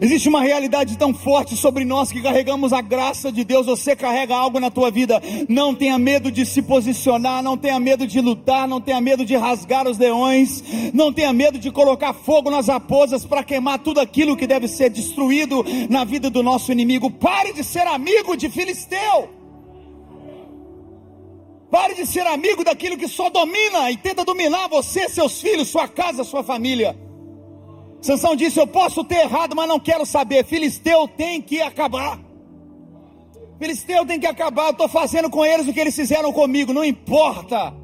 Existe 0.00 0.28
uma 0.28 0.42
realidade 0.42 0.98
tão 0.98 1.14
forte 1.14 1.56
sobre 1.56 1.84
nós 1.84 2.10
que 2.10 2.20
carregamos 2.20 2.72
a 2.72 2.80
graça 2.80 3.30
de 3.30 3.44
Deus. 3.44 3.66
Você 3.66 3.94
carrega 3.94 4.34
algo 4.34 4.58
na 4.58 4.70
tua 4.70 4.90
vida. 4.90 5.22
Não 5.48 5.74
tenha 5.74 5.98
medo 5.98 6.30
de 6.30 6.44
se 6.44 6.60
posicionar, 6.60 7.42
não 7.42 7.56
tenha 7.56 7.78
medo 7.78 8.06
de 8.06 8.20
lutar, 8.20 8.66
não 8.66 8.80
tenha 8.80 9.00
medo 9.00 9.24
de 9.24 9.36
rasgar 9.36 9.86
os 9.86 9.96
leões, 9.96 10.62
não 10.92 11.12
tenha 11.12 11.32
medo 11.32 11.58
de 11.58 11.70
colocar 11.70 12.12
fogo 12.12 12.50
nas 12.50 12.66
raposas 12.68 13.24
para 13.24 13.44
queimar 13.44 13.78
tudo 13.78 14.00
aquilo 14.00 14.36
que 14.36 14.46
deve 14.46 14.66
ser 14.66 14.90
destruído 14.90 15.64
na 15.88 16.04
vida 16.04 16.28
do 16.28 16.42
nosso 16.42 16.72
inimigo. 16.72 17.10
Pare 17.10 17.52
de 17.52 17.62
ser 17.62 17.86
amigo 17.86 18.36
de 18.36 18.50
filisteu. 18.50 19.30
Pare 21.70 21.94
de 21.94 22.06
ser 22.06 22.26
amigo 22.26 22.64
daquilo 22.64 22.96
que 22.96 23.08
só 23.08 23.28
domina 23.28 23.90
e 23.90 23.96
tenta 23.96 24.24
dominar 24.24 24.68
você, 24.68 25.08
seus 25.08 25.40
filhos, 25.40 25.68
sua 25.68 25.88
casa, 25.88 26.24
sua 26.24 26.42
família. 26.42 27.05
Sansão 28.00 28.36
disse: 28.36 28.60
Eu 28.60 28.66
posso 28.66 29.04
ter 29.04 29.20
errado, 29.20 29.54
mas 29.54 29.68
não 29.68 29.80
quero 29.80 30.04
saber. 30.06 30.44
Filisteu 30.44 31.08
tem 31.08 31.40
que 31.40 31.60
acabar. 31.60 32.20
Filisteu 33.58 34.04
tem 34.04 34.20
que 34.20 34.26
acabar. 34.26 34.66
Eu 34.66 34.70
estou 34.72 34.88
fazendo 34.88 35.30
com 35.30 35.44
eles 35.44 35.66
o 35.66 35.72
que 35.72 35.80
eles 35.80 35.94
fizeram 35.94 36.32
comigo, 36.32 36.72
não 36.72 36.84
importa. 36.84 37.74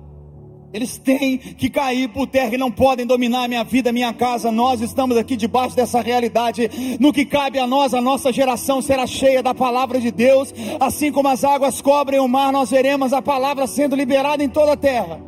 Eles 0.72 0.96
têm 0.96 1.36
que 1.36 1.68
cair 1.68 2.08
por 2.08 2.26
terra 2.26 2.54
e 2.54 2.58
não 2.58 2.70
podem 2.70 3.04
dominar 3.04 3.46
minha 3.46 3.62
vida, 3.62 3.92
minha 3.92 4.12
casa. 4.14 4.50
Nós 4.50 4.80
estamos 4.80 5.18
aqui 5.18 5.36
debaixo 5.36 5.76
dessa 5.76 6.00
realidade. 6.00 6.98
No 6.98 7.12
que 7.12 7.26
cabe 7.26 7.58
a 7.58 7.66
nós, 7.66 7.92
a 7.92 8.00
nossa 8.00 8.32
geração 8.32 8.80
será 8.80 9.06
cheia 9.06 9.42
da 9.42 9.54
palavra 9.54 10.00
de 10.00 10.10
Deus. 10.10 10.52
Assim 10.80 11.12
como 11.12 11.28
as 11.28 11.44
águas 11.44 11.82
cobrem 11.82 12.20
o 12.20 12.28
mar, 12.28 12.52
nós 12.52 12.70
veremos 12.70 13.12
a 13.12 13.20
palavra 13.20 13.66
sendo 13.66 13.94
liberada 13.94 14.42
em 14.42 14.48
toda 14.48 14.72
a 14.72 14.76
terra. 14.76 15.20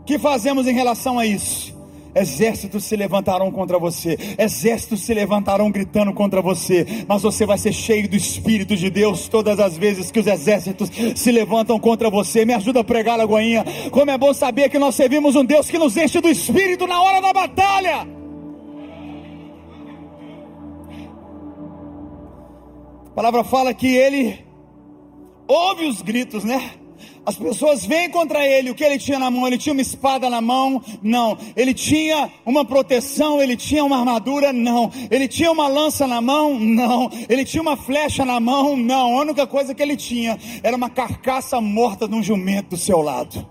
O 0.00 0.04
que 0.04 0.18
fazemos 0.18 0.66
em 0.66 0.74
relação 0.74 1.18
a 1.18 1.24
isso? 1.24 1.75
Exércitos 2.16 2.84
se 2.84 2.96
levantarão 2.96 3.50
contra 3.50 3.78
você, 3.78 4.16
exércitos 4.38 5.02
se 5.02 5.12
levantarão 5.12 5.70
gritando 5.70 6.14
contra 6.14 6.40
você, 6.40 7.04
mas 7.06 7.20
você 7.20 7.44
vai 7.44 7.58
ser 7.58 7.74
cheio 7.74 8.08
do 8.08 8.16
Espírito 8.16 8.74
de 8.74 8.88
Deus 8.88 9.28
todas 9.28 9.60
as 9.60 9.76
vezes 9.76 10.10
que 10.10 10.20
os 10.20 10.26
exércitos 10.26 10.90
se 11.14 11.30
levantam 11.30 11.78
contra 11.78 12.08
você. 12.08 12.46
Me 12.46 12.54
ajuda 12.54 12.80
a 12.80 12.84
pregar, 12.84 13.18
Lagoinha. 13.18 13.62
Como 13.90 14.10
é 14.10 14.16
bom 14.16 14.32
saber 14.32 14.70
que 14.70 14.78
nós 14.78 14.94
servimos 14.94 15.36
um 15.36 15.44
Deus 15.44 15.68
que 15.68 15.78
nos 15.78 15.94
enche 15.94 16.18
do 16.18 16.28
Espírito 16.28 16.86
na 16.86 17.02
hora 17.02 17.20
da 17.20 17.34
batalha. 17.34 18.08
A 23.06 23.10
palavra 23.14 23.44
fala 23.44 23.74
que 23.74 23.94
ele 23.94 24.38
ouve 25.46 25.84
os 25.84 26.00
gritos, 26.00 26.44
né? 26.44 26.70
As 27.26 27.34
pessoas 27.34 27.84
vêm 27.84 28.08
contra 28.08 28.46
ele, 28.46 28.70
o 28.70 28.74
que 28.74 28.84
ele 28.84 28.98
tinha 28.98 29.18
na 29.18 29.28
mão? 29.28 29.48
Ele 29.48 29.58
tinha 29.58 29.72
uma 29.72 29.82
espada 29.82 30.30
na 30.30 30.40
mão? 30.40 30.80
Não. 31.02 31.36
Ele 31.56 31.74
tinha 31.74 32.30
uma 32.44 32.64
proteção? 32.64 33.42
Ele 33.42 33.56
tinha 33.56 33.84
uma 33.84 33.98
armadura? 33.98 34.52
Não. 34.52 34.92
Ele 35.10 35.26
tinha 35.26 35.50
uma 35.50 35.66
lança 35.66 36.06
na 36.06 36.20
mão? 36.20 36.56
Não. 36.56 37.10
Ele 37.28 37.44
tinha 37.44 37.60
uma 37.60 37.76
flecha 37.76 38.24
na 38.24 38.38
mão? 38.38 38.76
Não. 38.76 39.18
A 39.18 39.20
única 39.22 39.44
coisa 39.44 39.74
que 39.74 39.82
ele 39.82 39.96
tinha 39.96 40.38
era 40.62 40.76
uma 40.76 40.88
carcaça 40.88 41.60
morta 41.60 42.06
de 42.06 42.14
um 42.14 42.22
jumento 42.22 42.70
do 42.70 42.76
seu 42.76 43.02
lado. 43.02 43.44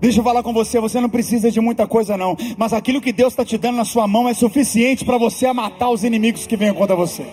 Deixa 0.00 0.20
eu 0.20 0.24
falar 0.24 0.44
com 0.44 0.52
você, 0.52 0.80
você 0.80 1.00
não 1.00 1.08
precisa 1.08 1.50
de 1.50 1.60
muita 1.60 1.86
coisa 1.86 2.16
não, 2.16 2.36
mas 2.56 2.72
aquilo 2.72 3.00
que 3.00 3.12
Deus 3.12 3.32
está 3.32 3.44
te 3.44 3.56
dando 3.56 3.76
na 3.76 3.84
sua 3.84 4.08
mão 4.08 4.28
é 4.28 4.34
suficiente 4.34 5.04
para 5.04 5.16
você 5.16 5.52
matar 5.52 5.90
os 5.90 6.02
inimigos 6.02 6.44
que 6.44 6.56
vêm 6.56 6.74
contra 6.74 6.96
você. 6.96 7.24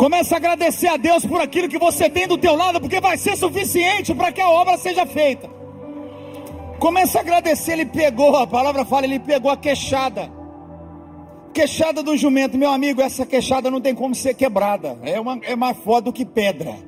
Comece 0.00 0.32
a 0.32 0.38
agradecer 0.38 0.88
a 0.88 0.96
Deus 0.96 1.26
por 1.26 1.42
aquilo 1.42 1.68
que 1.68 1.76
você 1.78 2.08
tem 2.08 2.26
do 2.26 2.38
teu 2.38 2.56
lado, 2.56 2.80
porque 2.80 2.98
vai 3.02 3.18
ser 3.18 3.36
suficiente 3.36 4.14
para 4.14 4.32
que 4.32 4.40
a 4.40 4.48
obra 4.48 4.78
seja 4.78 5.04
feita. 5.04 5.46
Comece 6.78 7.18
a 7.18 7.20
agradecer, 7.20 7.72
ele 7.72 7.84
pegou, 7.84 8.34
a 8.34 8.46
palavra 8.46 8.82
fala, 8.86 9.04
ele 9.04 9.18
pegou 9.18 9.50
a 9.50 9.58
queixada. 9.58 10.32
Queixada 11.52 12.02
do 12.02 12.16
jumento, 12.16 12.56
meu 12.56 12.70
amigo, 12.70 13.02
essa 13.02 13.26
queixada 13.26 13.70
não 13.70 13.78
tem 13.78 13.94
como 13.94 14.14
ser 14.14 14.32
quebrada. 14.32 14.98
É, 15.02 15.20
uma, 15.20 15.38
é 15.42 15.54
mais 15.54 15.76
forte 15.76 16.06
do 16.06 16.14
que 16.14 16.24
pedra. 16.24 16.78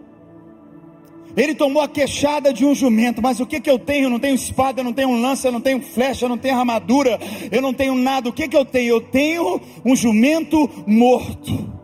Ele 1.37 1.55
tomou 1.55 1.83
a 1.83 1.89
queixada 1.89 2.51
de 2.51 2.65
um 2.65 2.75
jumento, 2.75 3.21
mas 3.21 3.41
o 3.41 3.47
que, 3.47 3.61
que 3.61 3.69
eu 3.69 3.79
tenho? 3.79 4.07
Eu 4.07 4.11
não 4.11 4.19
tenho 4.19 4.37
espada, 4.37 4.81
eu 4.81 4.85
não 4.85 4.93
tenho 4.95 5.13
lança, 5.21 5.49
eu 5.49 5.53
não 5.53 5.61
tenho 5.61 5.83
flecha, 5.83 6.25
eu 6.25 6.31
não 6.31 6.39
tenho 6.39 6.59
armadura, 6.59 7.21
eu 7.51 7.61
não 7.61 7.75
tenho 7.75 7.95
nada. 7.95 8.31
O 8.31 8.33
que, 8.33 8.49
que 8.49 8.57
eu 8.57 8.65
tenho? 8.65 8.95
Eu 8.95 9.03
tenho 9.03 9.61
um 9.85 9.95
jumento 9.95 10.67
morto. 10.87 11.82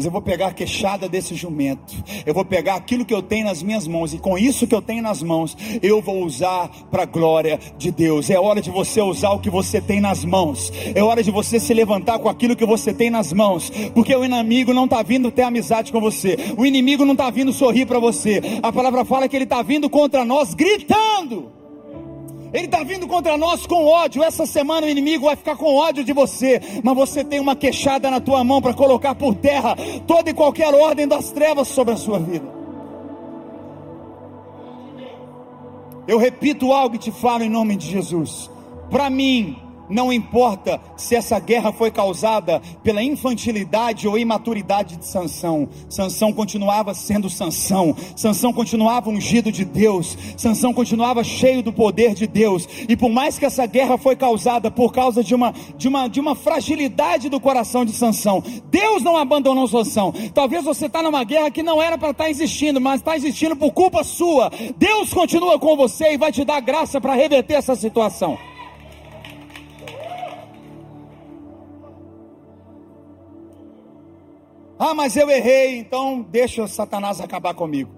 Mas 0.00 0.06
eu 0.06 0.10
vou 0.10 0.22
pegar 0.22 0.46
a 0.46 0.52
queixada 0.54 1.06
desse 1.10 1.34
jumento. 1.34 1.94
Eu 2.24 2.32
vou 2.32 2.42
pegar 2.42 2.76
aquilo 2.76 3.04
que 3.04 3.12
eu 3.12 3.20
tenho 3.20 3.44
nas 3.44 3.62
minhas 3.62 3.86
mãos. 3.86 4.14
E 4.14 4.18
com 4.18 4.38
isso 4.38 4.66
que 4.66 4.74
eu 4.74 4.80
tenho 4.80 5.02
nas 5.02 5.22
mãos, 5.22 5.54
eu 5.82 6.00
vou 6.00 6.24
usar 6.24 6.70
para 6.90 7.02
a 7.02 7.04
glória 7.04 7.60
de 7.76 7.90
Deus. 7.90 8.30
É 8.30 8.40
hora 8.40 8.62
de 8.62 8.70
você 8.70 9.02
usar 9.02 9.28
o 9.32 9.40
que 9.40 9.50
você 9.50 9.78
tem 9.78 10.00
nas 10.00 10.24
mãos. 10.24 10.72
É 10.94 11.02
hora 11.02 11.22
de 11.22 11.30
você 11.30 11.60
se 11.60 11.74
levantar 11.74 12.18
com 12.18 12.30
aquilo 12.30 12.56
que 12.56 12.64
você 12.64 12.94
tem 12.94 13.10
nas 13.10 13.30
mãos. 13.30 13.70
Porque 13.92 14.16
o 14.16 14.24
inimigo 14.24 14.72
não 14.72 14.86
está 14.86 15.02
vindo 15.02 15.30
ter 15.30 15.42
amizade 15.42 15.92
com 15.92 16.00
você. 16.00 16.34
O 16.56 16.64
inimigo 16.64 17.04
não 17.04 17.12
está 17.12 17.28
vindo 17.28 17.52
sorrir 17.52 17.84
para 17.84 17.98
você. 17.98 18.40
A 18.62 18.72
palavra 18.72 19.04
fala 19.04 19.28
que 19.28 19.36
ele 19.36 19.44
está 19.44 19.60
vindo 19.60 19.90
contra 19.90 20.24
nós 20.24 20.54
gritando. 20.54 21.59
Ele 22.52 22.64
está 22.64 22.82
vindo 22.82 23.06
contra 23.06 23.36
nós 23.36 23.66
com 23.66 23.86
ódio. 23.86 24.22
Essa 24.22 24.44
semana 24.46 24.86
o 24.86 24.90
inimigo 24.90 25.26
vai 25.26 25.36
ficar 25.36 25.56
com 25.56 25.74
ódio 25.76 26.04
de 26.04 26.12
você. 26.12 26.60
Mas 26.82 26.94
você 26.96 27.24
tem 27.24 27.38
uma 27.38 27.54
queixada 27.54 28.10
na 28.10 28.20
tua 28.20 28.42
mão 28.42 28.60
para 28.60 28.74
colocar 28.74 29.14
por 29.14 29.34
terra 29.34 29.76
toda 30.06 30.30
e 30.30 30.34
qualquer 30.34 30.74
ordem 30.74 31.06
das 31.06 31.30
trevas 31.30 31.68
sobre 31.68 31.94
a 31.94 31.96
sua 31.96 32.18
vida. 32.18 32.60
Eu 36.08 36.18
repito 36.18 36.72
algo 36.72 36.96
e 36.96 36.98
te 36.98 37.12
falo 37.12 37.44
em 37.44 37.48
nome 37.48 37.76
de 37.76 37.86
Jesus. 37.86 38.50
Para 38.90 39.08
mim, 39.08 39.56
não 39.90 40.12
importa 40.12 40.80
se 40.96 41.14
essa 41.14 41.38
guerra 41.38 41.72
foi 41.72 41.90
causada 41.90 42.62
pela 42.82 43.02
infantilidade 43.02 44.06
ou 44.06 44.16
imaturidade 44.16 44.96
de 44.96 45.06
Sansão. 45.06 45.68
Sansão 45.88 46.32
continuava 46.32 46.94
sendo 46.94 47.28
Sansão. 47.28 47.94
Sansão 48.16 48.52
continuava 48.52 49.10
ungido 49.10 49.50
de 49.50 49.64
Deus. 49.64 50.16
Sansão 50.36 50.72
continuava 50.72 51.24
cheio 51.24 51.62
do 51.62 51.72
poder 51.72 52.14
de 52.14 52.26
Deus. 52.26 52.68
E 52.88 52.96
por 52.96 53.10
mais 53.10 53.38
que 53.38 53.44
essa 53.44 53.66
guerra 53.66 53.98
foi 53.98 54.16
causada 54.16 54.70
por 54.70 54.92
causa 54.92 55.22
de 55.22 55.34
uma 55.34 55.52
de 55.76 55.88
uma 55.88 56.08
de 56.08 56.20
uma 56.20 56.34
fragilidade 56.34 57.28
do 57.28 57.40
coração 57.40 57.84
de 57.84 57.92
Sansão, 57.92 58.42
Deus 58.70 59.02
não 59.02 59.16
abandonou 59.16 59.66
Sansão. 59.66 60.12
Talvez 60.32 60.64
você 60.64 60.86
está 60.86 61.02
numa 61.02 61.24
guerra 61.24 61.50
que 61.50 61.62
não 61.62 61.82
era 61.82 61.98
para 61.98 62.10
estar 62.10 62.24
tá 62.24 62.30
existindo, 62.30 62.80
mas 62.80 63.00
está 63.00 63.16
existindo 63.16 63.56
por 63.56 63.72
culpa 63.72 64.04
sua. 64.04 64.50
Deus 64.76 65.12
continua 65.12 65.58
com 65.58 65.76
você 65.76 66.14
e 66.14 66.18
vai 66.18 66.30
te 66.30 66.44
dar 66.44 66.60
graça 66.60 67.00
para 67.00 67.14
reverter 67.14 67.54
essa 67.54 67.74
situação. 67.74 68.38
Ah, 74.82 74.94
mas 74.94 75.14
eu 75.14 75.28
errei, 75.28 75.76
então 75.76 76.22
deixa 76.22 76.66
Satanás 76.66 77.20
acabar 77.20 77.52
comigo. 77.52 77.90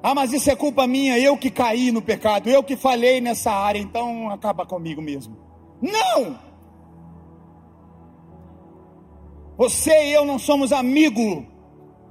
Ah, 0.00 0.14
mas 0.14 0.32
isso 0.32 0.48
é 0.48 0.54
culpa 0.54 0.86
minha, 0.86 1.18
eu 1.18 1.36
que 1.36 1.50
caí 1.50 1.90
no 1.90 2.00
pecado, 2.00 2.48
eu 2.48 2.62
que 2.62 2.76
falhei 2.76 3.20
nessa 3.20 3.50
área, 3.50 3.80
então 3.80 4.30
acaba 4.30 4.64
comigo 4.64 5.02
mesmo. 5.02 5.36
Não! 5.82 6.38
Você 9.56 10.10
e 10.10 10.12
eu 10.12 10.24
não 10.24 10.38
somos 10.38 10.70
amigo, 10.70 11.44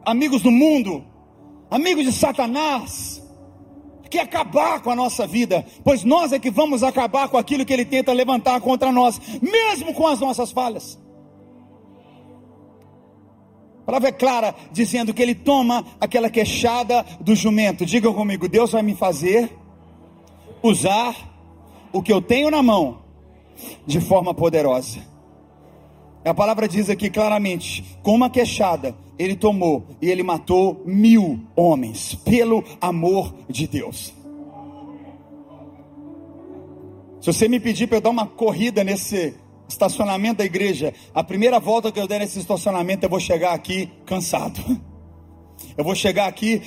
amigos 0.05 0.41
do 0.41 0.51
mundo, 0.51 1.05
amigos 1.71 2.03
de 2.03 2.11
Satanás, 2.11 3.25
que 4.11 4.19
acabar 4.19 4.81
com 4.81 4.91
a 4.91 4.95
nossa 4.97 5.25
vida, 5.25 5.65
pois 5.81 6.03
nós 6.03 6.33
é 6.33 6.39
que 6.39 6.51
vamos 6.51 6.83
acabar 6.83 7.29
com 7.29 7.37
aquilo 7.37 7.65
que 7.65 7.71
ele 7.71 7.85
tenta 7.85 8.11
levantar 8.11 8.59
contra 8.59 8.91
nós, 8.91 9.17
mesmo 9.41 9.93
com 9.93 10.05
as 10.05 10.19
nossas 10.19 10.51
falhas 10.51 11.06
palavra 13.87 14.09
é 14.09 14.11
clara, 14.11 14.53
dizendo 14.69 15.13
que 15.13 15.21
ele 15.21 15.33
toma 15.33 15.85
aquela 15.97 16.29
queixada 16.29 17.05
do 17.21 17.33
jumento. 17.33 17.85
Diga 17.85 18.11
comigo: 18.11 18.49
Deus 18.49 18.73
vai 18.73 18.83
me 18.83 18.93
fazer 18.93 19.49
usar 20.61 21.15
o 21.93 22.01
que 22.01 22.11
eu 22.11 22.21
tenho 22.21 22.51
na 22.51 22.61
mão 22.61 22.99
de 23.85 24.01
forma 24.01 24.33
poderosa. 24.33 24.99
A 26.25 26.33
palavra 26.33 26.67
diz 26.67 26.89
aqui 26.89 27.09
claramente: 27.09 27.97
com 28.03 28.13
uma 28.13 28.29
queixada, 28.29 28.93
ele 29.17 29.37
tomou 29.37 29.85
e 30.01 30.09
ele 30.09 30.21
matou 30.21 30.81
mil 30.85 31.39
homens, 31.55 32.13
pelo 32.13 32.65
amor 32.81 33.33
de 33.49 33.67
Deus. 33.67 34.13
Se 37.21 37.31
você 37.33 37.47
me 37.47 37.59
pedir 37.59 37.87
para 37.87 37.97
eu 37.97 38.01
dar 38.01 38.09
uma 38.09 38.27
corrida 38.27 38.83
nesse 38.83 39.33
estacionamento 39.67 40.37
da 40.37 40.45
igreja, 40.45 40.93
a 41.13 41.23
primeira 41.23 41.59
volta 41.59 41.91
que 41.91 41.99
eu 41.99 42.07
der 42.07 42.19
nesse 42.19 42.39
estacionamento, 42.39 43.05
eu 43.05 43.09
vou 43.09 43.19
chegar 43.19 43.53
aqui 43.53 43.89
cansado. 44.05 44.61
Eu 45.77 45.83
vou 45.83 45.95
chegar 45.95 46.27
aqui. 46.27 46.61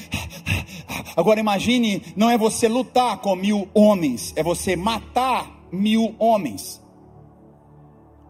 Agora 1.16 1.40
imagine, 1.40 2.02
não 2.16 2.30
é 2.30 2.38
você 2.38 2.68
lutar 2.68 3.18
com 3.18 3.34
mil 3.34 3.68
homens, 3.74 4.32
é 4.36 4.42
você 4.42 4.76
matar 4.76 5.66
mil 5.72 6.14
homens. 6.18 6.80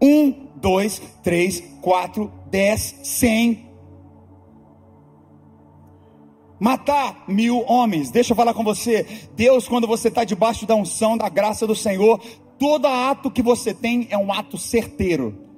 Um, 0.03 0.49
dois, 0.57 1.01
três, 1.23 1.63
quatro, 1.81 2.33
dez, 2.51 2.97
cem. 3.03 3.67
Matar 6.59 7.25
mil 7.27 7.65
homens. 7.67 8.11
Deixa 8.11 8.33
eu 8.33 8.37
falar 8.37 8.55
com 8.55 8.65
você. 8.65 9.07
Deus, 9.35 9.67
quando 9.69 9.87
você 9.87 10.09
está 10.09 10.25
debaixo 10.25 10.67
da 10.67 10.75
unção, 10.75 11.17
da 11.17 11.29
graça 11.29 11.67
do 11.67 11.75
Senhor, 11.75 12.21
Todo 12.61 12.87
ato 12.87 13.31
que 13.31 13.41
você 13.41 13.73
tem 13.73 14.07
é 14.11 14.19
um 14.19 14.31
ato 14.31 14.59
certeiro. 14.59 15.50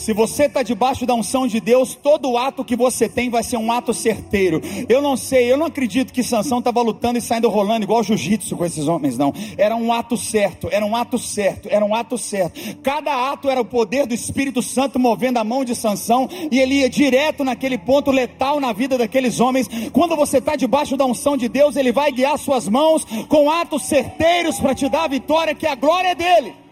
Se 0.00 0.14
você 0.14 0.44
está 0.44 0.62
debaixo 0.62 1.04
da 1.04 1.14
unção 1.14 1.46
de 1.46 1.60
Deus, 1.60 1.94
todo 1.94 2.38
ato 2.38 2.64
que 2.64 2.74
você 2.74 3.06
tem 3.06 3.28
vai 3.28 3.42
ser 3.42 3.58
um 3.58 3.70
ato 3.70 3.92
certeiro. 3.92 4.62
Eu 4.88 5.02
não 5.02 5.14
sei, 5.14 5.52
eu 5.52 5.58
não 5.58 5.66
acredito 5.66 6.10
que 6.10 6.22
Sansão 6.22 6.58
estava 6.58 6.80
lutando 6.80 7.18
e 7.18 7.20
saindo 7.20 7.50
rolando 7.50 7.84
igual 7.84 8.02
jiu-jitsu 8.02 8.56
com 8.56 8.64
esses 8.64 8.88
homens, 8.88 9.18
não. 9.18 9.34
Era 9.58 9.76
um 9.76 9.92
ato 9.92 10.16
certo, 10.16 10.68
era 10.72 10.86
um 10.86 10.96
ato 10.96 11.18
certo, 11.18 11.68
era 11.70 11.84
um 11.84 11.94
ato 11.94 12.16
certo. 12.16 12.78
Cada 12.82 13.30
ato 13.30 13.50
era 13.50 13.60
o 13.60 13.64
poder 13.64 14.06
do 14.06 14.14
Espírito 14.14 14.62
Santo 14.62 14.98
movendo 14.98 15.36
a 15.36 15.44
mão 15.44 15.66
de 15.66 15.74
Sansão 15.74 16.30
e 16.50 16.58
ele 16.58 16.76
ia 16.76 16.88
direto 16.88 17.44
naquele 17.44 17.76
ponto 17.76 18.10
letal 18.10 18.58
na 18.58 18.72
vida 18.72 18.96
daqueles 18.96 19.38
homens. 19.38 19.68
Quando 19.92 20.16
você 20.16 20.38
está 20.38 20.56
debaixo 20.56 20.96
da 20.96 21.04
unção 21.04 21.36
de 21.36 21.46
Deus, 21.46 21.76
ele 21.76 21.92
vai 21.92 22.10
guiar 22.10 22.38
suas 22.38 22.66
mãos 22.66 23.04
com 23.28 23.50
atos 23.50 23.82
certeiros 23.82 24.58
para 24.58 24.74
te 24.74 24.88
dar 24.88 25.04
a 25.04 25.08
vitória, 25.08 25.54
que 25.54 25.66
a 25.66 25.74
glória 25.74 26.08
é 26.08 26.14
dele. 26.14 26.69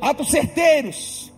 Atos 0.00 0.30
certeiros. 0.30 1.32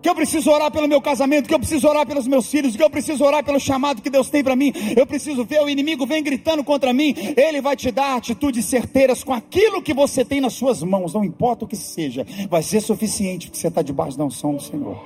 Que 0.00 0.08
eu 0.08 0.14
preciso 0.14 0.48
orar 0.50 0.70
pelo 0.70 0.86
meu 0.86 1.00
casamento, 1.00 1.48
que 1.48 1.54
eu 1.54 1.58
preciso 1.58 1.88
orar 1.88 2.06
pelos 2.06 2.26
meus 2.28 2.48
filhos, 2.48 2.76
que 2.76 2.82
eu 2.82 2.88
preciso 2.88 3.24
orar 3.24 3.44
pelo 3.44 3.58
chamado 3.58 4.00
que 4.00 4.08
Deus 4.08 4.30
tem 4.30 4.44
para 4.44 4.54
mim. 4.54 4.72
Eu 4.96 5.04
preciso 5.04 5.44
ver 5.44 5.60
o 5.60 5.68
inimigo 5.68 6.06
vem 6.06 6.22
gritando 6.22 6.62
contra 6.62 6.92
mim. 6.92 7.14
Ele 7.36 7.60
vai 7.60 7.74
te 7.74 7.90
dar 7.90 8.16
atitudes 8.16 8.64
certeiras 8.64 9.24
com 9.24 9.32
aquilo 9.32 9.82
que 9.82 9.92
você 9.92 10.24
tem 10.24 10.40
nas 10.40 10.54
suas 10.54 10.82
mãos, 10.84 11.14
não 11.14 11.24
importa 11.24 11.64
o 11.64 11.68
que 11.68 11.76
seja, 11.76 12.24
vai 12.48 12.62
ser 12.62 12.80
suficiente 12.80 13.48
porque 13.48 13.58
você 13.58 13.68
está 13.68 13.82
debaixo 13.82 14.16
da 14.16 14.24
unção 14.24 14.54
do 14.54 14.62
Senhor. 14.62 14.96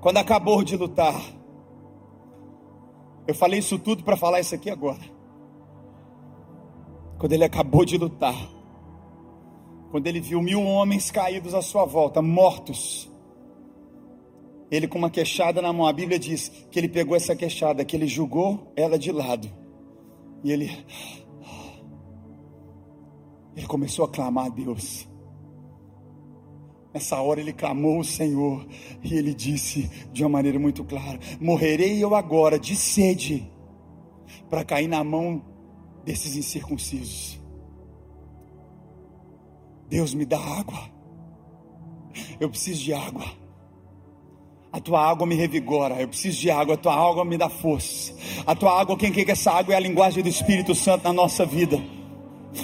Quando 0.00 0.18
acabou 0.18 0.62
de 0.62 0.76
lutar, 0.76 1.20
eu 3.26 3.34
falei 3.34 3.58
isso 3.58 3.78
tudo 3.78 4.04
para 4.04 4.16
falar 4.16 4.40
isso 4.40 4.54
aqui 4.54 4.70
agora. 4.70 5.00
Quando 7.18 7.32
ele 7.32 7.44
acabou 7.44 7.84
de 7.84 7.98
lutar, 7.98 8.36
quando 9.90 10.06
ele 10.06 10.20
viu 10.20 10.42
mil 10.42 10.62
homens 10.62 11.10
caídos 11.10 11.54
à 11.54 11.62
sua 11.62 11.84
volta, 11.84 12.20
mortos, 12.20 13.10
ele 14.70 14.86
com 14.86 14.98
uma 14.98 15.10
queixada 15.10 15.62
na 15.62 15.72
mão, 15.72 15.86
a 15.86 15.92
Bíblia 15.92 16.18
diz 16.18 16.48
que 16.70 16.78
ele 16.78 16.88
pegou 16.88 17.16
essa 17.16 17.34
queixada, 17.34 17.84
que 17.84 17.96
ele 17.96 18.06
jogou 18.06 18.70
ela 18.76 18.98
de 18.98 19.10
lado, 19.10 19.50
e 20.44 20.52
ele, 20.52 20.70
ele 23.56 23.66
começou 23.66 24.04
a 24.04 24.08
clamar 24.08 24.46
a 24.46 24.50
Deus. 24.50 25.08
Nessa 26.92 27.20
hora 27.20 27.40
ele 27.40 27.52
clamou 27.52 28.00
o 28.00 28.04
Senhor 28.04 28.66
e 29.02 29.14
ele 29.14 29.34
disse 29.34 29.90
de 30.12 30.22
uma 30.22 30.30
maneira 30.30 30.58
muito 30.58 30.82
clara: 30.84 31.18
Morrerei 31.38 32.02
eu 32.02 32.14
agora 32.14 32.58
de 32.58 32.74
sede 32.74 33.50
para 34.48 34.64
cair 34.64 34.88
na 34.88 35.04
mão 35.04 35.44
desses 36.04 36.34
incircuncisos. 36.34 37.37
Deus 39.88 40.14
me 40.14 40.24
dá 40.24 40.38
água. 40.38 40.78
Eu 42.38 42.48
preciso 42.48 42.82
de 42.82 42.92
água. 42.92 43.24
A 44.70 44.80
tua 44.80 45.04
água 45.04 45.26
me 45.26 45.34
revigora. 45.34 46.00
Eu 46.00 46.08
preciso 46.08 46.38
de 46.38 46.50
água. 46.50 46.74
A 46.74 46.76
tua 46.76 46.94
água 46.94 47.24
me 47.24 47.38
dá 47.38 47.48
força. 47.48 48.12
A 48.46 48.54
tua 48.54 48.78
água, 48.80 48.96
quem 48.96 49.10
quer 49.10 49.24
que 49.24 49.30
essa 49.30 49.50
água 49.50 49.74
é 49.74 49.76
a 49.76 49.80
linguagem 49.80 50.22
do 50.22 50.28
Espírito 50.28 50.74
Santo 50.74 51.04
na 51.04 51.12
nossa 51.12 51.46
vida. 51.46 51.82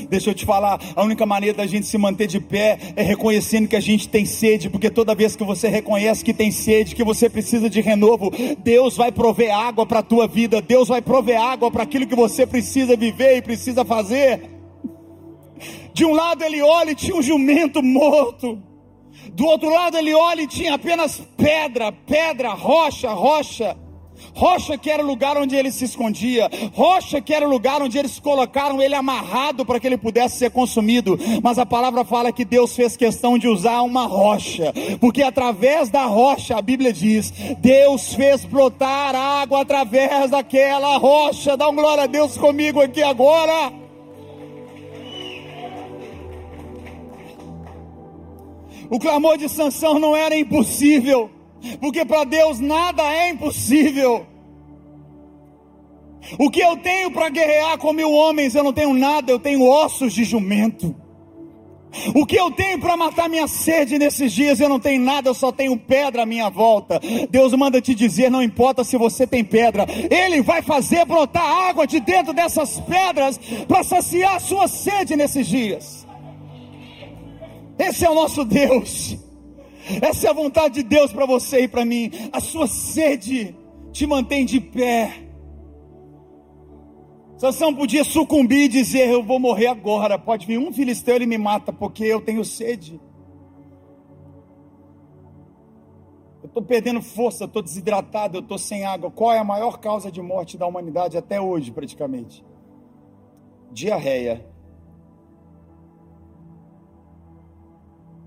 Deixa 0.09 0.31
eu 0.31 0.35
te 0.35 0.45
falar, 0.45 0.81
a 0.97 1.03
única 1.03 1.27
maneira 1.27 1.59
da 1.59 1.67
gente 1.67 1.87
se 1.87 1.97
manter 1.99 2.27
de 2.27 2.41
pé 2.41 2.79
é 2.97 3.03
reconhecendo 3.03 3.69
que 3.69 3.77
a 3.77 3.81
gente 3.81 4.09
tem 4.09 4.25
sede, 4.25 4.71
porque 4.71 4.91
toda 4.91 5.15
vez 5.15 5.37
que 5.37 5.45
você 5.45 5.69
reconhece 5.69 6.25
que 6.25 6.33
tem 6.33 6.51
sede, 6.51 6.95
que 6.95 7.05
você 7.05 7.29
precisa 7.29 7.69
de 7.69 7.81
renovo, 7.81 8.31
Deus 8.59 8.97
vai 8.97 9.13
prover 9.13 9.55
água 9.55 9.87
para 9.87 10.01
a 10.01 10.03
tua 10.03 10.27
vida, 10.27 10.61
Deus 10.61 10.89
vai 10.89 11.03
prover 11.03 11.41
água 11.41 11.71
para 11.71 11.83
aquilo 11.83 12.07
que 12.07 12.17
você 12.17 12.47
precisa 12.47 12.97
viver 12.97 13.37
e 13.37 13.43
precisa 13.43 13.85
fazer. 13.85 14.51
De 15.95 16.05
um 16.05 16.13
lado 16.13 16.43
ele 16.43 16.61
olha 16.61 16.91
e 16.91 16.95
tinha 16.95 17.17
um 17.17 17.23
jumento 17.23 17.81
morto. 17.81 18.61
Do 19.33 19.47
outro 19.47 19.71
lado 19.71 19.97
ele 19.97 20.13
olha 20.13 20.43
e 20.43 20.47
tinha 20.47 20.75
apenas 20.75 21.23
pedra, 21.37 21.93
pedra, 21.93 22.51
rocha, 22.53 23.11
rocha. 23.13 23.77
Rocha 24.35 24.77
que 24.79 24.91
era 24.91 25.03
o 25.03 25.07
lugar 25.07 25.37
onde 25.37 25.55
ele 25.57 25.71
se 25.71 25.85
escondia, 25.85 26.49
rocha 26.73 27.21
que 27.21 27.35
era 27.35 27.47
o 27.47 27.51
lugar 27.51 27.83
onde 27.83 27.99
eles 27.99 28.19
colocaram 28.19 28.81
ele 28.81 28.95
amarrado 28.95 29.65
para 29.65 29.79
que 29.79 29.87
ele 29.87 29.97
pudesse 29.97 30.39
ser 30.39 30.51
consumido. 30.51 31.19
Mas 31.43 31.59
a 31.59 31.67
palavra 31.67 32.05
fala 32.05 32.33
que 32.33 32.45
Deus 32.45 32.75
fez 32.75 32.97
questão 32.97 33.37
de 33.39 33.49
usar 33.49 33.83
uma 33.83 34.07
rocha, 34.07 34.73
porque 35.01 35.23
através 35.23 35.91
da 35.91 36.07
rocha, 36.07 36.57
a 36.57 36.63
Bíblia 36.63 36.93
diz, 36.93 37.33
Deus 37.59 38.15
fez 38.15 38.45
brotar 38.45 39.15
água 39.15 39.63
através 39.63 40.31
daquela 40.31 40.97
rocha. 40.97 41.57
Dá 41.57 41.69
um 41.69 41.75
glória 41.75 42.05
a 42.05 42.09
Deus 42.09 42.37
comigo 42.37 42.81
aqui 42.81 43.03
agora. 43.03 43.84
O 48.95 48.99
clamor 49.01 49.37
de 49.37 49.49
Sansão 49.49 49.99
não 49.99 50.15
era 50.15 50.37
impossível 50.37 51.29
porque 51.81 52.05
para 52.05 52.23
Deus 52.23 52.61
nada 52.61 53.03
é 53.03 53.31
impossível. 53.31 54.25
O 56.39 56.49
que 56.49 56.61
eu 56.61 56.77
tenho 56.77 57.11
para 57.11 57.29
guerrear 57.29 57.77
com 57.77 57.93
mil 57.93 58.13
homens, 58.13 58.55
eu 58.55 58.63
não 58.63 58.73
tenho 58.73 58.95
nada, 58.95 59.33
eu 59.33 59.41
tenho 59.41 59.69
ossos 59.69 60.15
de 60.15 60.23
jumento. 60.23 60.95
O 62.15 62.25
que 62.25 62.37
eu 62.37 62.53
tenho 62.53 62.79
para 62.79 62.97
matar 62.97 63.29
minha 63.29 63.49
sede 63.49 63.99
nesses 63.99 64.33
dias, 64.33 64.61
eu 64.61 64.69
não 64.69 64.79
tenho 64.79 65.03
nada, 65.03 65.29
eu 65.29 65.35
só 65.35 65.51
tenho 65.51 65.77
pedra 65.77 66.23
à 66.23 66.27
minha 66.27 66.49
volta. 66.49 67.01
Deus 67.29 67.53
manda 67.55 67.81
te 67.81 67.97
dizer: 67.97 68.31
não 68.31 68.45
importa 68.45 68.85
se 68.85 68.97
você 68.97 69.27
tem 69.27 69.43
pedra, 69.43 69.87
Ele 70.09 70.41
vai 70.41 70.63
fazer 70.63 71.05
brotar 71.05 71.45
água 71.45 71.85
de 71.85 71.99
dentro 71.99 72.33
dessas 72.33 72.79
pedras 72.79 73.41
para 73.67 73.83
saciar 73.83 74.37
a 74.37 74.41
sua 74.41 74.69
sede 74.69 75.17
nesses 75.17 75.49
dias. 75.49 76.04
Esse 77.79 78.05
é 78.05 78.11
o 78.11 78.15
nosso 78.15 78.45
Deus. 78.45 79.17
Essa 80.01 80.29
é 80.29 80.31
a 80.31 80.35
vontade 80.35 80.75
de 80.75 80.83
Deus 80.83 81.13
para 81.13 81.27
você 81.27 81.63
e 81.63 81.69
para 81.69 81.85
mim. 81.85 82.11
A 82.33 82.41
sua 82.41 82.67
sede 82.67 83.55
te 83.93 84.07
mantém 84.07 84.45
de 84.45 84.61
pé. 84.61 85.25
Sansão 87.37 87.75
podia 87.75 88.05
sucumbir 88.05 88.65
e 88.65 88.69
dizer: 88.69 89.11
Eu 89.11 89.23
vou 89.23 89.39
morrer 89.39 89.67
agora. 89.67 90.19
Pode 90.19 90.47
vir 90.47 90.59
um 90.59 90.73
filisteu 90.73 91.17
e 91.21 91.27
me 91.27 91.37
mata, 91.37 91.73
porque 91.73 92.05
eu 92.05 92.21
tenho 92.21 92.45
sede. 92.45 93.01
Eu 96.43 96.47
estou 96.47 96.63
perdendo 96.63 97.03
força, 97.03 97.45
estou 97.45 97.63
desidratado, 97.63 98.37
eu 98.37 98.43
estou 98.43 98.59
sem 98.59 98.85
água. 98.85 99.11
Qual 99.11 99.33
é 99.33 99.39
a 99.39 99.45
maior 99.45 99.79
causa 99.79 100.13
de 100.13 100.23
morte 100.23 100.57
da 100.57 100.67
humanidade 100.67 101.17
até 101.17 101.41
hoje, 101.41 101.71
praticamente? 101.71 102.45
Diarreia. 103.73 104.54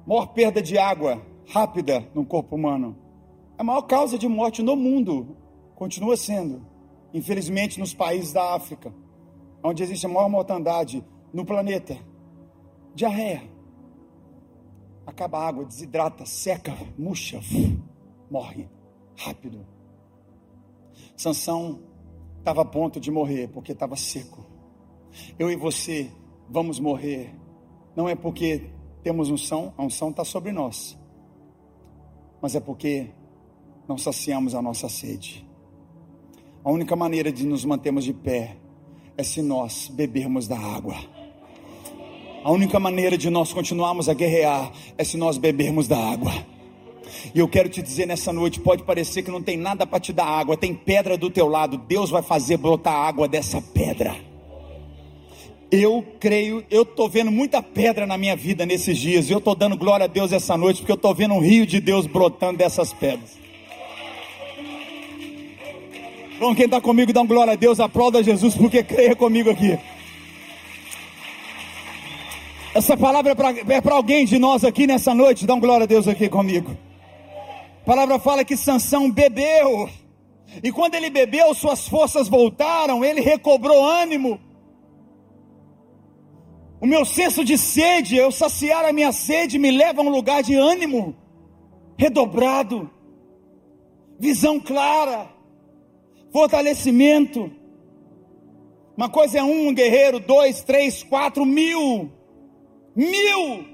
Maior 0.08 0.28
perda 0.28 0.62
de 0.62 0.78
água 0.78 1.22
rápida 1.50 2.10
no 2.16 2.26
corpo 2.26 2.56
humano. 2.56 2.98
A 3.58 3.64
maior 3.64 3.82
causa 3.82 4.18
de 4.18 4.26
morte 4.26 4.64
no 4.64 4.74
mundo 4.74 5.36
continua 5.76 6.16
sendo, 6.16 6.66
infelizmente, 7.14 7.78
nos 7.78 7.94
países 7.94 8.32
da 8.32 8.56
África, 8.56 8.94
onde 9.62 9.84
existe 9.84 10.06
a 10.06 10.10
maior 10.10 10.30
mortandade 10.30 11.04
no 11.34 11.44
planeta. 11.44 11.98
Diarreia. 12.96 13.44
Acaba 15.06 15.40
a 15.40 15.48
água, 15.50 15.66
desidrata, 15.66 16.26
seca, 16.26 16.74
murcha, 16.98 17.42
morre 18.32 18.70
rápido. 19.18 19.66
Sansão 21.18 21.82
estava 22.40 22.62
a 22.62 22.66
ponto 22.66 22.98
de 22.98 23.12
morrer 23.12 23.50
porque 23.50 23.74
estava 23.74 23.98
seco. 23.98 24.46
Eu 25.38 25.52
e 25.52 25.58
você 25.58 26.10
vamos 26.50 26.80
morrer. 26.80 27.36
Não 27.94 28.08
é 28.08 28.16
porque 28.16 28.70
temos 29.04 29.30
unção, 29.30 29.74
a 29.78 29.84
unção 29.84 30.10
está 30.10 30.24
sobre 30.24 30.52
nós 30.52 30.98
mas 32.42 32.56
é 32.56 32.60
porque 32.60 33.08
não 33.88 33.98
saciamos 33.98 34.54
a 34.54 34.62
nossa 34.62 34.88
sede. 34.90 35.46
A 36.64 36.72
única 36.72 36.96
maneira 36.96 37.32
de 37.32 37.46
nos 37.46 37.64
mantermos 37.66 38.04
de 38.04 38.14
pé 38.14 38.58
é 39.18 39.24
se 39.24 39.42
nós 39.42 39.90
bebermos 39.92 40.48
da 40.48 40.58
água. 40.58 40.96
A 42.44 42.52
única 42.52 42.80
maneira 42.80 43.18
de 43.18 43.30
nós 43.30 43.52
continuarmos 43.52 44.08
a 44.08 44.14
guerrear 44.14 44.72
é 44.98 45.04
se 45.04 45.18
nós 45.18 45.38
bebermos 45.38 45.88
da 45.88 45.98
água. 45.98 46.32
E 47.34 47.40
eu 47.40 47.48
quero 47.48 47.70
te 47.70 47.82
dizer 47.82 48.06
nessa 48.06 48.32
noite: 48.32 48.60
pode 48.60 48.84
parecer 48.84 49.24
que 49.24 49.32
não 49.32 49.42
tem 49.42 49.58
nada 49.58 49.88
para 49.88 50.00
te 50.00 50.14
dar 50.14 50.26
água, 50.26 50.58
tem 50.58 50.76
pedra 50.76 51.18
do 51.18 51.30
teu 51.30 51.48
lado, 51.48 51.78
Deus 51.78 52.10
vai 52.10 52.22
fazer 52.22 52.58
brotar 52.58 52.94
água 52.94 53.28
dessa 53.28 53.62
pedra. 53.62 54.16
Eu 55.70 56.06
creio, 56.20 56.64
eu 56.72 56.84
estou 56.84 57.10
vendo 57.10 57.30
muita 57.30 57.62
pedra 57.62 58.06
na 58.06 58.18
minha 58.18 58.36
vida 58.36 58.66
nesses 58.66 58.98
dias. 58.98 59.30
E 59.30 59.34
eu 59.34 59.40
estou 59.40 59.54
dando 59.54 59.76
glória 59.76 60.06
a 60.06 60.08
Deus 60.08 60.32
essa 60.32 60.56
noite, 60.56 60.80
porque 60.80 60.92
eu 60.92 60.96
estou 60.96 61.14
vendo 61.14 61.34
um 61.34 61.40
rio 61.40 61.66
de 61.66 61.82
Deus 61.82 62.08
brotando 62.08 62.58
dessas 62.58 62.94
pedras. 62.94 63.38
Bom, 66.40 66.54
quem 66.54 66.66
está 66.66 66.80
comigo, 66.80 67.12
dá 67.12 67.24
glória 67.24 67.54
a 67.54 67.56
Deus, 67.56 67.80
aplauda 67.80 68.24
Jesus, 68.24 68.56
porque 68.56 68.84
creia 68.84 69.16
comigo 69.16 69.50
aqui. 69.50 69.78
Essa 72.74 72.96
palavra 72.96 73.32
é 73.32 73.36
para 73.36 73.52
é 73.52 73.96
alguém 73.96 74.24
de 74.24 74.38
nós 74.38 74.64
aqui 74.64 74.86
nessa 74.86 75.14
noite, 75.16 75.48
dá 75.48 75.56
um 75.56 75.60
glória 75.60 75.86
a 75.86 75.88
Deus 75.88 76.08
aqui 76.08 76.30
comigo. 76.30 76.78
A 77.82 77.86
palavra 77.86 78.20
fala 78.20 78.46
que 78.46 78.56
Sansão 78.56 79.10
bebeu, 79.10 79.90
e 80.64 80.72
quando 80.72 80.96
ele 80.96 81.10
bebeu, 81.10 81.54
suas 81.56 81.88
forças 81.88 82.28
voltaram, 82.28 83.04
ele 83.04 83.20
recobrou 83.20 83.84
ânimo. 83.84 84.40
O 86.80 86.86
meu 86.86 87.04
senso 87.04 87.44
de 87.44 87.58
sede, 87.58 88.16
eu 88.16 88.32
saciar 88.32 88.86
a 88.86 88.94
minha 88.94 89.12
sede, 89.12 89.58
me 89.58 89.72
leva 89.72 90.02
a 90.02 90.06
um 90.06 90.10
lugar 90.10 90.44
de 90.44 90.54
ânimo 90.54 91.16
redobrado, 91.98 92.90
visão 94.20 94.60
clara, 94.60 95.28
fortalecimento. 96.32 97.52
Uma 98.96 99.10
coisa 99.10 99.40
é 99.40 99.44
um 99.44 99.74
guerreiro, 99.74 100.20
dois, 100.20 100.64
três, 100.64 101.02
quatro, 101.02 101.44
mil, 101.46 102.12
mil. 102.96 103.66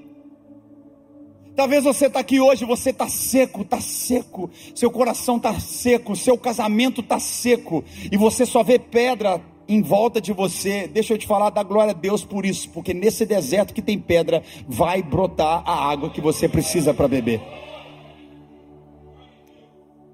Talvez 1.54 1.84
você 1.84 2.06
está 2.06 2.20
aqui 2.20 2.40
hoje, 2.40 2.64
você 2.64 2.90
está 2.90 3.08
seco, 3.08 3.60
está 3.62 3.80
seco, 3.80 4.50
seu 4.74 4.90
coração 4.90 5.36
está 5.36 5.60
seco, 5.60 6.16
seu 6.16 6.36
casamento 6.36 7.00
está 7.00 7.20
seco, 7.20 7.84
e 8.10 8.16
você 8.16 8.44
só 8.44 8.62
vê 8.62 8.78
pedra 8.78 9.40
em 9.68 9.82
volta 9.82 10.20
de 10.20 10.32
você, 10.32 10.86
deixa 10.86 11.14
eu 11.14 11.18
te 11.18 11.26
falar, 11.26 11.50
dá 11.50 11.62
glória 11.62 11.92
a 11.92 11.94
Deus 11.94 12.24
por 12.24 12.44
isso, 12.44 12.68
porque 12.70 12.92
nesse 12.92 13.24
deserto 13.24 13.72
que 13.72 13.82
tem 13.82 13.98
pedra, 13.98 14.42
vai 14.68 15.02
brotar 15.02 15.62
a 15.66 15.90
água 15.90 16.10
que 16.10 16.20
você 16.20 16.48
precisa 16.48 16.92
para 16.92 17.08
beber. 17.08 17.40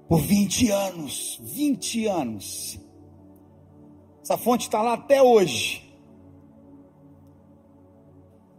Por 0.07 0.19
20 0.19 0.69
anos, 0.69 1.39
20 1.41 2.05
anos, 2.07 2.79
essa 4.21 4.37
fonte 4.37 4.61
está 4.61 4.81
lá 4.81 4.93
até 4.93 5.21
hoje. 5.21 5.89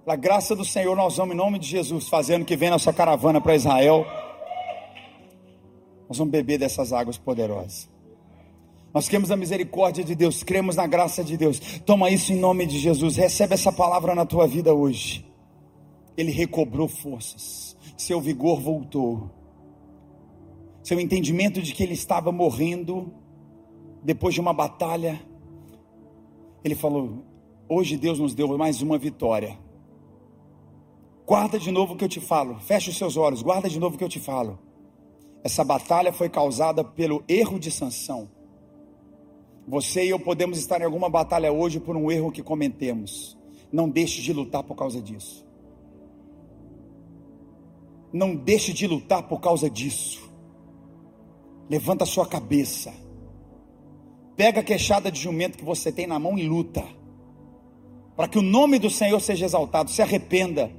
Pela 0.04 0.16
graça 0.16 0.56
do 0.56 0.64
Senhor, 0.64 0.96
nós 0.96 1.16
vamos, 1.16 1.34
em 1.34 1.38
nome 1.38 1.58
de 1.58 1.66
Jesus, 1.68 2.08
fazendo 2.08 2.44
que 2.44 2.56
vem 2.56 2.70
nossa 2.70 2.92
caravana 2.92 3.40
para 3.40 3.54
Israel. 3.54 4.04
Nós 6.08 6.18
vamos 6.18 6.32
beber 6.32 6.58
dessas 6.58 6.92
águas 6.92 7.16
poderosas. 7.16 7.91
Nós 8.94 9.08
queremos 9.08 9.30
a 9.30 9.36
misericórdia 9.36 10.04
de 10.04 10.14
Deus, 10.14 10.42
cremos 10.42 10.76
na 10.76 10.86
graça 10.86 11.24
de 11.24 11.36
Deus. 11.36 11.58
Toma 11.86 12.10
isso 12.10 12.32
em 12.32 12.38
nome 12.38 12.66
de 12.66 12.78
Jesus. 12.78 13.16
Recebe 13.16 13.54
essa 13.54 13.72
palavra 13.72 14.14
na 14.14 14.26
tua 14.26 14.46
vida 14.46 14.74
hoje. 14.74 15.24
Ele 16.14 16.30
recobrou 16.30 16.86
forças, 16.88 17.74
seu 17.96 18.20
vigor 18.20 18.60
voltou. 18.60 19.30
Seu 20.82 21.00
entendimento 21.00 21.62
de 21.62 21.72
que 21.72 21.82
ele 21.82 21.94
estava 21.94 22.30
morrendo 22.30 23.14
depois 24.02 24.34
de 24.34 24.40
uma 24.40 24.52
batalha. 24.52 25.18
Ele 26.62 26.74
falou: 26.74 27.24
Hoje 27.68 27.96
Deus 27.96 28.18
nos 28.18 28.34
deu 28.34 28.58
mais 28.58 28.82
uma 28.82 28.98
vitória. 28.98 29.58
Guarda 31.24 31.58
de 31.58 31.70
novo 31.70 31.94
o 31.94 31.96
que 31.96 32.04
eu 32.04 32.08
te 32.08 32.20
falo. 32.20 32.58
Feche 32.60 32.90
os 32.90 32.98
seus 32.98 33.16
olhos, 33.16 33.40
guarda 33.40 33.70
de 33.70 33.78
novo 33.78 33.94
o 33.94 33.98
que 33.98 34.04
eu 34.04 34.08
te 34.08 34.20
falo. 34.20 34.58
Essa 35.42 35.64
batalha 35.64 36.12
foi 36.12 36.28
causada 36.28 36.84
pelo 36.84 37.24
erro 37.26 37.58
de 37.58 37.70
sanção 37.70 38.28
você 39.72 40.04
e 40.04 40.10
eu 40.10 40.20
podemos 40.20 40.58
estar 40.58 40.82
em 40.82 40.84
alguma 40.84 41.08
batalha 41.08 41.50
hoje 41.50 41.80
por 41.80 41.96
um 41.96 42.12
erro 42.12 42.30
que 42.30 42.42
cometemos. 42.42 43.38
Não 43.72 43.88
deixe 43.88 44.20
de 44.20 44.30
lutar 44.30 44.62
por 44.62 44.74
causa 44.74 45.00
disso. 45.00 45.46
Não 48.12 48.36
deixe 48.36 48.70
de 48.70 48.86
lutar 48.86 49.22
por 49.22 49.40
causa 49.40 49.70
disso. 49.70 50.30
Levanta 51.70 52.04
a 52.04 52.06
sua 52.06 52.26
cabeça. 52.26 52.92
Pega 54.36 54.60
a 54.60 54.62
queixada 54.62 55.10
de 55.10 55.18
jumento 55.18 55.56
que 55.56 55.64
você 55.64 55.90
tem 55.90 56.06
na 56.06 56.18
mão 56.18 56.38
e 56.38 56.46
luta. 56.46 56.84
Para 58.14 58.28
que 58.28 58.38
o 58.38 58.42
nome 58.42 58.78
do 58.78 58.90
Senhor 58.90 59.20
seja 59.20 59.46
exaltado. 59.46 59.90
Se 59.90 60.02
arrependa. 60.02 60.70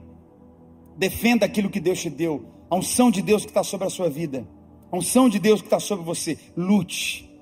Defenda 0.95 1.47
aquilo 1.47 1.71
que 1.71 1.79
Deus 1.79 1.99
te 1.99 2.11
deu. 2.11 2.45
A 2.69 2.75
unção 2.75 3.09
de 3.09 3.23
Deus 3.23 3.41
que 3.41 3.49
está 3.49 3.63
sobre 3.63 3.87
a 3.87 3.89
sua 3.89 4.07
vida. 4.07 4.47
A 4.91 4.95
unção 4.95 5.27
de 5.27 5.39
Deus 5.39 5.61
que 5.61 5.67
está 5.67 5.79
sobre 5.79 6.05
você. 6.05 6.37
Lute 6.55 7.32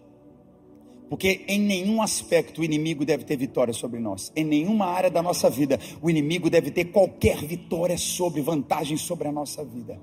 porque 1.12 1.44
em 1.46 1.60
nenhum 1.60 2.02
aspecto 2.02 2.62
o 2.62 2.64
inimigo 2.64 3.04
deve 3.04 3.26
ter 3.26 3.36
vitória 3.36 3.74
sobre 3.74 4.00
nós. 4.00 4.32
Em 4.34 4.46
nenhuma 4.46 4.86
área 4.86 5.12
da 5.12 5.22
nossa 5.22 5.50
vida 5.50 5.78
o 6.02 6.10
inimigo 6.10 6.50
deve 6.50 6.72
ter 6.72 6.86
qualquer 6.86 7.44
vitória 7.44 7.98
sobre, 7.98 8.40
vantagem 8.40 8.96
sobre 8.96 9.28
a 9.28 9.32
nossa 9.32 9.62
vida. 9.62 10.00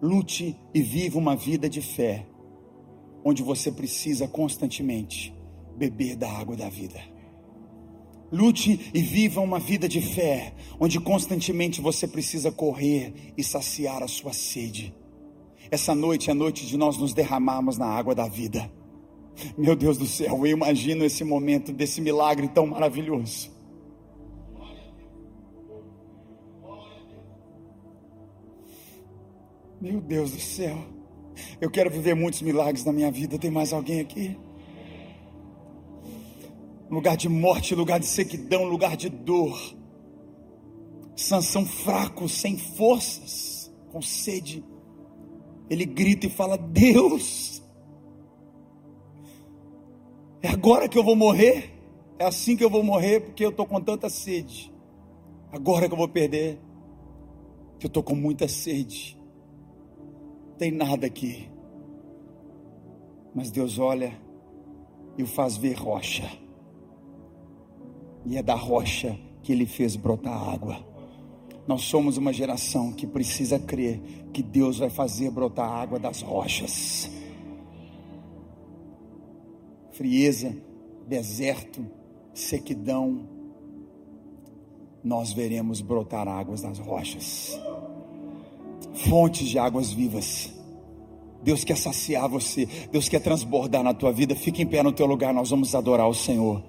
Lute 0.00 0.54
e 0.72 0.80
viva 0.80 1.18
uma 1.18 1.34
vida 1.34 1.68
de 1.68 1.82
fé. 1.82 2.24
onde 3.24 3.42
você 3.42 3.72
precisa 3.72 4.28
constantemente 4.28 5.34
beber 5.76 6.14
da 6.14 6.30
água 6.30 6.54
da 6.54 6.68
vida. 6.68 7.02
Lute 8.30 8.92
e 8.94 9.00
viva 9.02 9.40
uma 9.40 9.58
vida 9.58 9.88
de 9.88 10.00
fé, 10.00 10.54
onde 10.78 11.00
constantemente 11.00 11.80
você 11.80 12.06
precisa 12.06 12.52
correr 12.52 13.32
e 13.36 13.42
saciar 13.42 14.00
a 14.00 14.06
sua 14.06 14.32
sede. 14.32 14.94
Essa 15.72 15.92
noite 15.92 16.30
é 16.30 16.34
noite 16.34 16.64
de 16.66 16.76
nós 16.76 16.96
nos 16.98 17.12
derramarmos 17.12 17.76
na 17.76 17.86
água 17.86 18.14
da 18.14 18.28
vida. 18.28 18.70
Meu 19.56 19.74
Deus 19.74 19.98
do 19.98 20.06
céu, 20.06 20.46
eu 20.46 20.52
imagino 20.52 21.04
esse 21.04 21.24
momento 21.24 21.72
desse 21.72 22.00
milagre 22.00 22.48
tão 22.48 22.66
maravilhoso. 22.66 23.52
Meu 29.80 30.00
Deus 30.00 30.30
do 30.30 30.40
céu, 30.40 30.78
eu 31.60 31.70
quero 31.70 31.90
viver 31.90 32.14
muitos 32.14 32.40
milagres 32.40 32.84
na 32.84 32.92
minha 32.92 33.10
vida. 33.10 33.38
Tem 33.38 33.50
mais 33.50 33.72
alguém 33.72 34.00
aqui? 34.00 34.38
Lugar 36.88 37.16
de 37.16 37.28
morte, 37.28 37.74
lugar 37.74 37.98
de 37.98 38.06
sequidão, 38.06 38.64
lugar 38.64 38.96
de 38.96 39.08
dor. 39.08 39.58
Sansão 41.16 41.66
fraco, 41.66 42.28
sem 42.28 42.56
forças, 42.56 43.72
com 43.90 44.00
sede. 44.00 44.64
Ele 45.68 45.84
grita 45.84 46.26
e 46.26 46.30
fala: 46.30 46.56
Deus, 46.56 47.62
é 50.44 50.48
agora 50.50 50.86
que 50.86 50.98
eu 50.98 51.02
vou 51.02 51.16
morrer? 51.16 51.72
É 52.18 52.26
assim 52.26 52.54
que 52.54 52.62
eu 52.62 52.68
vou 52.68 52.82
morrer, 52.82 53.20
porque 53.20 53.42
eu 53.42 53.48
estou 53.48 53.64
com 53.64 53.80
tanta 53.80 54.10
sede. 54.10 54.70
Agora 55.50 55.88
que 55.88 55.94
eu 55.94 55.98
vou 55.98 56.06
perder, 56.06 56.60
que 57.78 57.86
eu 57.86 57.88
estou 57.88 58.02
com 58.02 58.14
muita 58.14 58.46
sede. 58.46 59.18
Tem 60.58 60.70
nada 60.70 61.06
aqui. 61.06 61.48
Mas 63.34 63.50
Deus 63.50 63.78
olha 63.78 64.12
e 65.16 65.22
o 65.22 65.26
faz 65.26 65.56
ver 65.56 65.78
rocha. 65.78 66.30
E 68.26 68.36
é 68.36 68.42
da 68.42 68.54
rocha 68.54 69.18
que 69.42 69.50
ele 69.50 69.64
fez 69.64 69.96
brotar 69.96 70.50
água. 70.50 70.76
Nós 71.66 71.84
somos 71.84 72.18
uma 72.18 72.34
geração 72.34 72.92
que 72.92 73.06
precisa 73.06 73.58
crer 73.58 73.98
que 74.30 74.42
Deus 74.42 74.78
vai 74.78 74.90
fazer 74.90 75.30
brotar 75.30 75.70
água 75.70 75.98
das 75.98 76.20
rochas 76.20 77.10
frieza, 79.94 80.54
deserto, 81.06 81.86
sequidão, 82.34 83.28
nós 85.02 85.32
veremos 85.32 85.80
brotar 85.80 86.26
águas 86.26 86.62
nas 86.62 86.78
rochas, 86.78 87.60
fontes 89.08 89.48
de 89.48 89.58
águas 89.58 89.92
vivas. 89.92 90.52
Deus 91.42 91.62
quer 91.62 91.76
saciar 91.76 92.28
você, 92.28 92.66
Deus 92.90 93.08
quer 93.08 93.20
transbordar 93.20 93.82
na 93.82 93.92
tua 93.92 94.10
vida. 94.10 94.34
Fique 94.34 94.62
em 94.62 94.66
pé 94.66 94.82
no 94.82 94.92
teu 94.92 95.04
lugar, 95.06 95.32
nós 95.34 95.50
vamos 95.50 95.74
adorar 95.74 96.08
o 96.08 96.14
Senhor. 96.14 96.62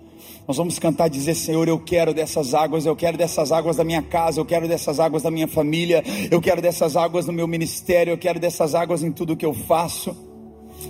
Nós 0.45 0.57
vamos 0.57 0.77
cantar 0.77 1.07
e 1.07 1.11
dizer: 1.11 1.33
Senhor, 1.33 1.67
eu 1.67 1.79
quero 1.79 2.13
dessas 2.13 2.53
águas, 2.53 2.85
eu 2.85 2.95
quero 2.95 3.17
dessas 3.17 3.51
águas 3.51 3.77
da 3.77 3.85
minha 3.85 4.01
casa, 4.01 4.39
eu 4.39 4.45
quero 4.45 4.67
dessas 4.67 4.99
águas 4.99 5.23
da 5.23 5.31
minha 5.31 5.47
família, 5.47 6.03
eu 6.29 6.41
quero 6.41 6.61
dessas 6.61 6.95
águas 6.97 7.25
no 7.25 7.33
meu 7.33 7.47
ministério, 7.47 8.11
eu 8.11 8.17
quero 8.17 8.39
dessas 8.39 8.75
águas 8.75 9.01
em 9.01 9.11
tudo 9.11 9.37
que 9.37 9.45
eu 9.45 9.53
faço. 9.53 10.24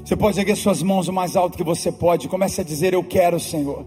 Você 0.04 0.16
pode 0.16 0.40
erguer 0.40 0.56
suas 0.56 0.84
mãos 0.84 1.08
o 1.08 1.14
mais 1.14 1.36
alto 1.36 1.58
que 1.58 1.64
você 1.64 1.92
pode. 1.92 2.28
Comece 2.28 2.62
a 2.62 2.64
dizer: 2.64 2.94
Eu 2.94 3.04
quero, 3.04 3.40
Senhor. 3.40 3.86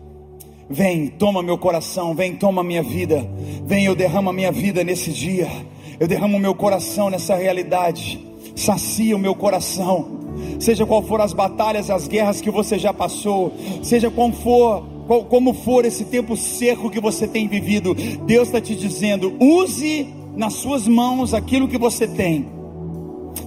Vem, 0.71 1.07
toma 1.07 1.43
meu 1.43 1.57
coração, 1.57 2.15
vem, 2.15 2.35
toma 2.37 2.63
minha 2.63 2.83
vida. 2.83 3.27
Vem, 3.65 3.85
eu 3.85 3.95
derramo 3.95 4.31
a 4.31 4.33
minha 4.33 4.53
vida 4.53 4.85
nesse 4.85 5.13
dia. 5.13 5.49
Eu 5.99 6.07
derramo 6.07 6.37
o 6.37 6.41
meu 6.41 6.55
coração 6.55 7.09
nessa 7.09 7.35
realidade. 7.35 8.21
Sacia 8.55 9.17
o 9.17 9.19
meu 9.19 9.35
coração. 9.35 10.19
Seja 10.61 10.85
qual 10.85 11.03
for 11.03 11.21
as 11.21 11.33
batalhas, 11.33 11.89
as 11.89 12.07
guerras 12.07 12.41
que 12.41 12.51
você 12.51 12.79
já 12.79 12.93
passou, 12.93 13.53
seja 13.83 14.11
qual 14.11 14.31
for, 14.31 14.85
qual, 15.07 15.25
como 15.25 15.55
for 15.55 15.85
esse 15.85 16.05
tempo 16.05 16.37
seco 16.37 16.91
que 16.91 17.01
você 17.01 17.27
tem 17.27 17.49
vivido, 17.49 17.95
Deus 18.27 18.49
está 18.49 18.61
te 18.61 18.75
dizendo: 18.75 19.35
use 19.41 20.07
nas 20.37 20.55
suas 20.55 20.87
mãos 20.87 21.33
aquilo 21.33 21.67
que 21.67 21.79
você 21.79 22.07
tem 22.07 22.58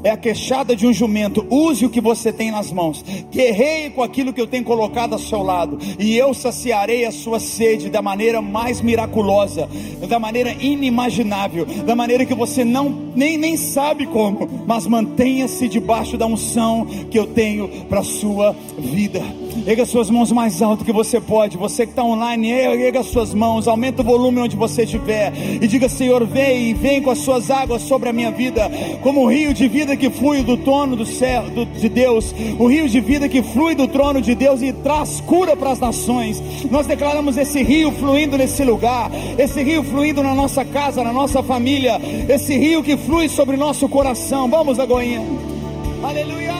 é 0.03 0.09
a 0.09 0.17
queixada 0.17 0.75
de 0.75 0.87
um 0.87 0.93
jumento. 0.93 1.45
Use 1.49 1.85
o 1.85 1.89
que 1.89 2.01
você 2.01 2.31
tem 2.31 2.51
nas 2.51 2.71
mãos. 2.71 3.03
Guerreie 3.31 3.89
com 3.91 4.03
aquilo 4.03 4.33
que 4.33 4.41
eu 4.41 4.47
tenho 4.47 4.63
colocado 4.63 5.13
ao 5.13 5.19
seu 5.19 5.41
lado. 5.41 5.77
E 5.99 6.17
eu 6.17 6.33
saciarei 6.33 7.05
a 7.05 7.11
sua 7.11 7.39
sede 7.39 7.89
da 7.89 8.01
maneira 8.01 8.41
mais 8.41 8.81
miraculosa, 8.81 9.69
da 10.07 10.19
maneira 10.19 10.51
inimaginável, 10.53 11.65
da 11.65 11.95
maneira 11.95 12.25
que 12.25 12.33
você 12.33 12.63
não 12.63 12.89
nem, 13.15 13.37
nem 13.37 13.57
sabe 13.57 14.05
como. 14.05 14.49
Mas 14.65 14.87
mantenha-se 14.87 15.67
debaixo 15.67 16.17
da 16.17 16.25
unção 16.25 16.85
que 17.09 17.17
eu 17.17 17.27
tenho 17.27 17.67
para 17.85 17.99
a 17.99 18.03
sua 18.03 18.55
vida. 18.77 19.21
Erga 19.65 19.85
suas 19.85 20.09
mãos 20.09 20.31
mais 20.31 20.61
alto 20.61 20.85
que 20.85 20.91
você 20.91 21.19
pode. 21.19 21.57
Você 21.57 21.85
que 21.85 21.91
está 21.91 22.03
online, 22.03 22.51
erga 22.51 23.03
suas 23.03 23.33
mãos, 23.33 23.67
aumenta 23.67 24.01
o 24.01 24.05
volume 24.05 24.39
onde 24.39 24.55
você 24.55 24.83
estiver. 24.83 25.31
E 25.61 25.67
diga: 25.67 25.87
Senhor, 25.89 26.25
vem, 26.25 26.73
vem 26.73 27.01
com 27.01 27.11
as 27.11 27.19
suas 27.19 27.51
águas 27.51 27.81
sobre 27.83 28.09
a 28.09 28.13
minha 28.13 28.31
vida, 28.31 28.69
como 29.01 29.21
o 29.23 29.27
rio 29.27 29.53
de 29.53 29.67
vida 29.67 29.95
que 29.95 30.09
flui 30.09 30.41
do 30.41 30.57
trono 30.57 30.95
do 30.95 31.05
céu 31.05 31.43
do, 31.49 31.65
de 31.65 31.89
Deus, 31.89 32.33
o 32.57 32.67
rio 32.67 32.87
de 32.87 32.99
vida 32.99 33.27
que 33.27 33.43
flui 33.43 33.75
do 33.75 33.87
trono 33.87 34.21
de 34.21 34.33
Deus 34.33 34.61
e 34.61 34.71
traz 34.73 35.21
cura 35.21 35.55
para 35.55 35.71
as 35.71 35.79
nações. 35.79 36.41
Nós 36.69 36.87
declaramos 36.87 37.37
esse 37.37 37.61
rio 37.61 37.91
fluindo 37.91 38.37
nesse 38.37 38.63
lugar, 38.63 39.11
esse 39.37 39.61
rio 39.61 39.83
fluindo 39.83 40.23
na 40.23 40.33
nossa 40.33 40.63
casa, 40.65 41.03
na 41.03 41.13
nossa 41.13 41.43
família, 41.43 41.99
esse 42.29 42.57
rio 42.57 42.81
que 42.81 42.97
flui 42.97 43.29
sobre 43.29 43.57
nosso 43.57 43.87
coração. 43.89 44.49
Vamos, 44.49 44.79
Agoinha. 44.79 45.21
Aleluia. 46.03 46.55